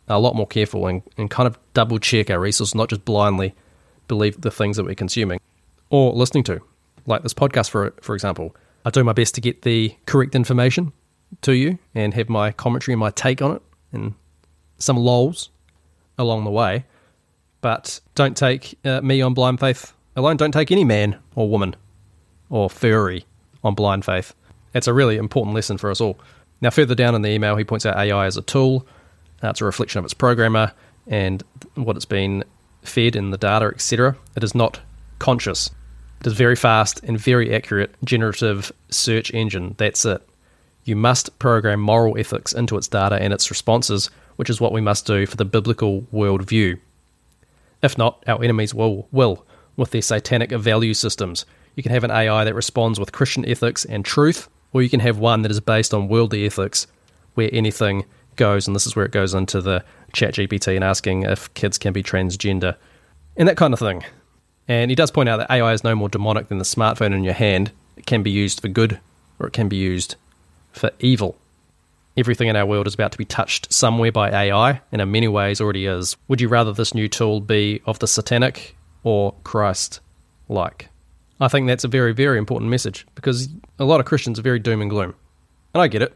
a 0.07 0.19
lot 0.19 0.35
more 0.35 0.47
careful 0.47 0.87
and, 0.87 1.01
and 1.17 1.29
kind 1.29 1.47
of 1.47 1.57
double 1.73 1.97
check 1.99 2.29
our 2.29 2.39
resources, 2.39 2.75
not 2.75 2.89
just 2.89 3.05
blindly 3.05 3.55
believe 4.07 4.41
the 4.41 4.51
things 4.51 4.77
that 4.77 4.85
we're 4.85 4.95
consuming 4.95 5.39
or 5.89 6.13
listening 6.13 6.43
to, 6.43 6.61
like 7.05 7.23
this 7.23 7.33
podcast, 7.33 7.69
for 7.69 7.93
for 8.01 8.13
example. 8.13 8.55
I 8.85 8.91
do 8.91 9.03
my 9.03 9.13
best 9.13 9.35
to 9.35 9.41
get 9.41 9.63
the 9.63 9.95
correct 10.05 10.35
information 10.35 10.93
to 11.41 11.53
you 11.53 11.79
and 11.93 12.13
have 12.13 12.29
my 12.29 12.51
commentary 12.51 12.93
and 12.93 12.99
my 12.99 13.11
take 13.11 13.41
on 13.41 13.55
it 13.57 13.61
and 13.91 14.13
some 14.77 14.97
lols 14.97 15.49
along 16.17 16.43
the 16.45 16.51
way. 16.51 16.85
But 17.61 17.99
don't 18.15 18.37
take 18.37 18.79
uh, 18.85 19.01
me 19.01 19.21
on 19.21 19.33
blind 19.33 19.59
faith 19.59 19.93
alone. 20.15 20.37
Don't 20.37 20.53
take 20.53 20.71
any 20.71 20.85
man 20.85 21.17
or 21.35 21.49
woman 21.49 21.75
or 22.49 22.69
furry 22.69 23.25
on 23.63 23.75
blind 23.75 24.05
faith. 24.05 24.33
It's 24.73 24.87
a 24.87 24.93
really 24.93 25.17
important 25.17 25.55
lesson 25.55 25.77
for 25.77 25.91
us 25.91 25.99
all. 25.99 26.19
Now, 26.61 26.69
further 26.69 26.95
down 26.95 27.15
in 27.15 27.21
the 27.21 27.29
email, 27.29 27.55
he 27.55 27.63
points 27.63 27.85
out 27.85 27.97
AI 27.97 28.25
as 28.25 28.37
a 28.37 28.41
tool. 28.41 28.85
Uh, 29.41 29.49
it's 29.49 29.61
a 29.61 29.65
reflection 29.65 29.99
of 29.99 30.05
its 30.05 30.13
programmer 30.13 30.73
and 31.07 31.43
what 31.75 31.95
it's 31.95 32.05
been 32.05 32.43
fed 32.83 33.15
in 33.15 33.31
the 33.31 33.37
data, 33.37 33.67
etc. 33.67 34.15
It 34.35 34.43
is 34.43 34.53
not 34.53 34.79
conscious. 35.19 35.69
It 36.21 36.27
is 36.27 36.33
very 36.33 36.55
fast 36.55 37.01
and 37.03 37.17
very 37.17 37.53
accurate 37.53 37.95
generative 38.03 38.71
search 38.89 39.33
engine. 39.33 39.75
That's 39.77 40.03
it. 40.03 40.27
You 40.83 40.95
must 40.95 41.37
program 41.39 41.79
moral 41.79 42.17
ethics 42.17 42.51
into 42.51 42.77
its 42.77 42.87
data 42.87 43.15
and 43.15 43.31
its 43.31 43.49
responses, 43.49 44.09
which 44.35 44.49
is 44.49 44.59
what 44.59 44.73
we 44.73 44.81
must 44.81 45.05
do 45.05 45.25
for 45.25 45.37
the 45.37 45.45
biblical 45.45 46.01
worldview. 46.13 46.79
If 47.81 47.97
not, 47.97 48.23
our 48.27 48.43
enemies 48.43 48.73
will, 48.73 49.07
will 49.11 49.45
with 49.77 49.91
their 49.91 50.01
satanic 50.01 50.51
value 50.51 50.93
systems. 50.93 51.45
You 51.75 51.83
can 51.83 51.93
have 51.93 52.03
an 52.03 52.11
AI 52.11 52.43
that 52.43 52.55
responds 52.55 52.99
with 52.99 53.13
Christian 53.13 53.47
ethics 53.47 53.85
and 53.85 54.03
truth, 54.03 54.49
or 54.73 54.81
you 54.81 54.89
can 54.89 54.99
have 54.99 55.17
one 55.17 55.41
that 55.41 55.51
is 55.51 55.59
based 55.59 55.93
on 55.93 56.07
worldly 56.07 56.45
ethics 56.45 56.87
where 57.33 57.49
anything 57.51 58.05
goes, 58.35 58.67
and 58.67 58.75
this 58.75 58.87
is 58.87 58.95
where 58.95 59.05
it 59.05 59.11
goes 59.11 59.33
into 59.33 59.61
the 59.61 59.83
chat 60.13 60.35
GPT 60.35 60.75
and 60.75 60.83
asking 60.83 61.23
if 61.23 61.53
kids 61.53 61.77
can 61.77 61.93
be 61.93 62.03
transgender 62.03 62.75
and 63.35 63.47
that 63.47 63.57
kind 63.57 63.73
of 63.73 63.79
thing. 63.79 64.03
And 64.67 64.91
he 64.91 64.95
does 64.95 65.11
point 65.11 65.29
out 65.29 65.37
that 65.37 65.51
AI 65.51 65.73
is 65.73 65.83
no 65.83 65.95
more 65.95 66.09
demonic 66.09 66.47
than 66.47 66.59
the 66.59 66.63
smartphone 66.63 67.13
in 67.13 67.23
your 67.23 67.33
hand. 67.33 67.71
It 67.97 68.05
can 68.05 68.21
be 68.21 68.31
used 68.31 68.61
for 68.61 68.67
good 68.67 68.99
or 69.39 69.47
it 69.47 69.53
can 69.53 69.67
be 69.67 69.77
used 69.77 70.15
for 70.71 70.91
evil. 70.99 71.37
Everything 72.17 72.49
in 72.49 72.55
our 72.55 72.65
world 72.65 72.85
is 72.85 72.93
about 72.93 73.11
to 73.13 73.17
be 73.17 73.25
touched 73.25 73.71
somewhere 73.71 74.11
by 74.11 74.29
AI, 74.29 74.81
and 74.91 75.01
in 75.01 75.11
many 75.11 75.27
ways 75.27 75.61
already 75.61 75.85
is. 75.85 76.17
Would 76.27 76.41
you 76.41 76.49
rather 76.49 76.73
this 76.73 76.93
new 76.93 77.07
tool 77.07 77.39
be 77.39 77.81
of 77.85 77.99
the 77.99 78.07
satanic 78.07 78.75
or 79.03 79.33
Christ 79.43 80.01
like? 80.49 80.89
I 81.39 81.47
think 81.47 81.67
that's 81.67 81.83
a 81.83 81.87
very, 81.87 82.13
very 82.13 82.37
important 82.37 82.69
message 82.69 83.05
because 83.15 83.49
a 83.77 83.85
lot 83.85 83.99
of 83.99 84.05
Christians 84.05 84.39
are 84.39 84.43
very 84.43 84.59
doom 84.59 84.81
and 84.81 84.89
gloom. 84.89 85.15
And 85.73 85.81
I 85.81 85.87
get 85.87 86.01
it. 86.01 86.15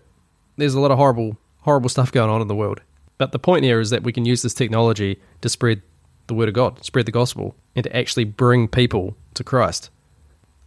There's 0.58 0.74
a 0.74 0.80
lot 0.80 0.92
of 0.92 0.98
horrible, 0.98 1.38
horrible 1.62 1.90
stuff 1.96 2.12
going 2.12 2.30
on 2.30 2.42
in 2.42 2.48
the 2.48 2.56
world. 2.56 2.82
But 3.18 3.32
the 3.32 3.40
point 3.40 3.64
here 3.64 3.80
is 3.80 3.90
that 3.92 4.04
we 4.04 4.12
can 4.12 4.26
use 4.26 4.42
this 4.42 4.54
technology 4.54 5.20
to 5.42 5.50
spread 5.50 5.82
the 6.28 6.34
word 6.34 6.50
of 6.50 6.56
God, 6.56 6.84
spread 6.84 7.06
the 7.06 7.12
gospel, 7.12 7.56
and 7.76 7.84
to 7.84 7.96
actually 7.96 8.26
bring 8.26 8.68
people 8.68 9.16
to 9.36 9.44
Christ. 9.44 9.90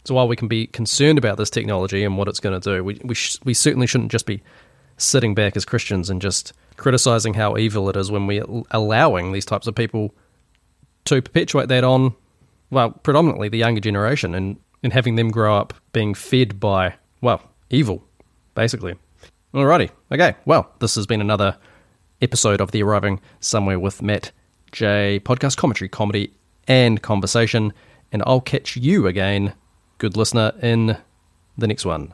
So 0.05 0.15
while 0.15 0.27
we 0.27 0.37
can 0.37 0.47
be 0.47 0.67
concerned 0.67 1.17
about 1.17 1.37
this 1.37 1.49
technology 1.49 2.03
and 2.03 2.17
what 2.17 2.27
it's 2.27 2.39
going 2.39 2.59
to 2.59 2.75
do, 2.75 2.83
we 2.83 2.99
we, 3.03 3.13
sh- 3.13 3.39
we 3.43 3.53
certainly 3.53 3.87
shouldn't 3.87 4.11
just 4.11 4.25
be 4.25 4.41
sitting 4.97 5.35
back 5.35 5.57
as 5.57 5.65
Christians 5.65 6.09
and 6.09 6.21
just 6.21 6.53
criticizing 6.77 7.33
how 7.33 7.57
evil 7.57 7.89
it 7.89 7.97
is 7.97 8.09
when 8.09 8.25
we're 8.25 8.45
allowing 8.71 9.31
these 9.31 9.45
types 9.45 9.67
of 9.67 9.75
people 9.75 10.13
to 11.05 11.21
perpetuate 11.21 11.67
that 11.69 11.83
on, 11.83 12.15
well, 12.69 12.91
predominantly 12.91 13.49
the 13.49 13.57
younger 13.57 13.81
generation 13.81 14.35
and, 14.35 14.57
and 14.83 14.93
having 14.93 15.15
them 15.15 15.29
grow 15.29 15.55
up 15.55 15.73
being 15.93 16.13
fed 16.13 16.59
by, 16.59 16.95
well, 17.21 17.41
evil, 17.69 18.03
basically. 18.55 18.95
Alrighty. 19.53 19.89
Okay. 20.11 20.35
Well, 20.45 20.71
this 20.79 20.95
has 20.95 21.07
been 21.07 21.21
another 21.21 21.57
episode 22.21 22.61
of 22.61 22.71
the 22.71 22.83
Arriving 22.83 23.21
Somewhere 23.39 23.79
with 23.79 24.01
Matt 24.01 24.31
J 24.71 25.19
podcast 25.23 25.57
commentary, 25.57 25.89
comedy, 25.89 26.33
and 26.67 27.01
conversation. 27.01 27.73
And 28.11 28.23
I'll 28.25 28.41
catch 28.41 28.75
you 28.75 29.07
again, 29.07 29.53
good 29.97 30.17
listener, 30.17 30.53
in 30.61 30.97
the 31.57 31.67
next 31.67 31.85
one. 31.85 32.13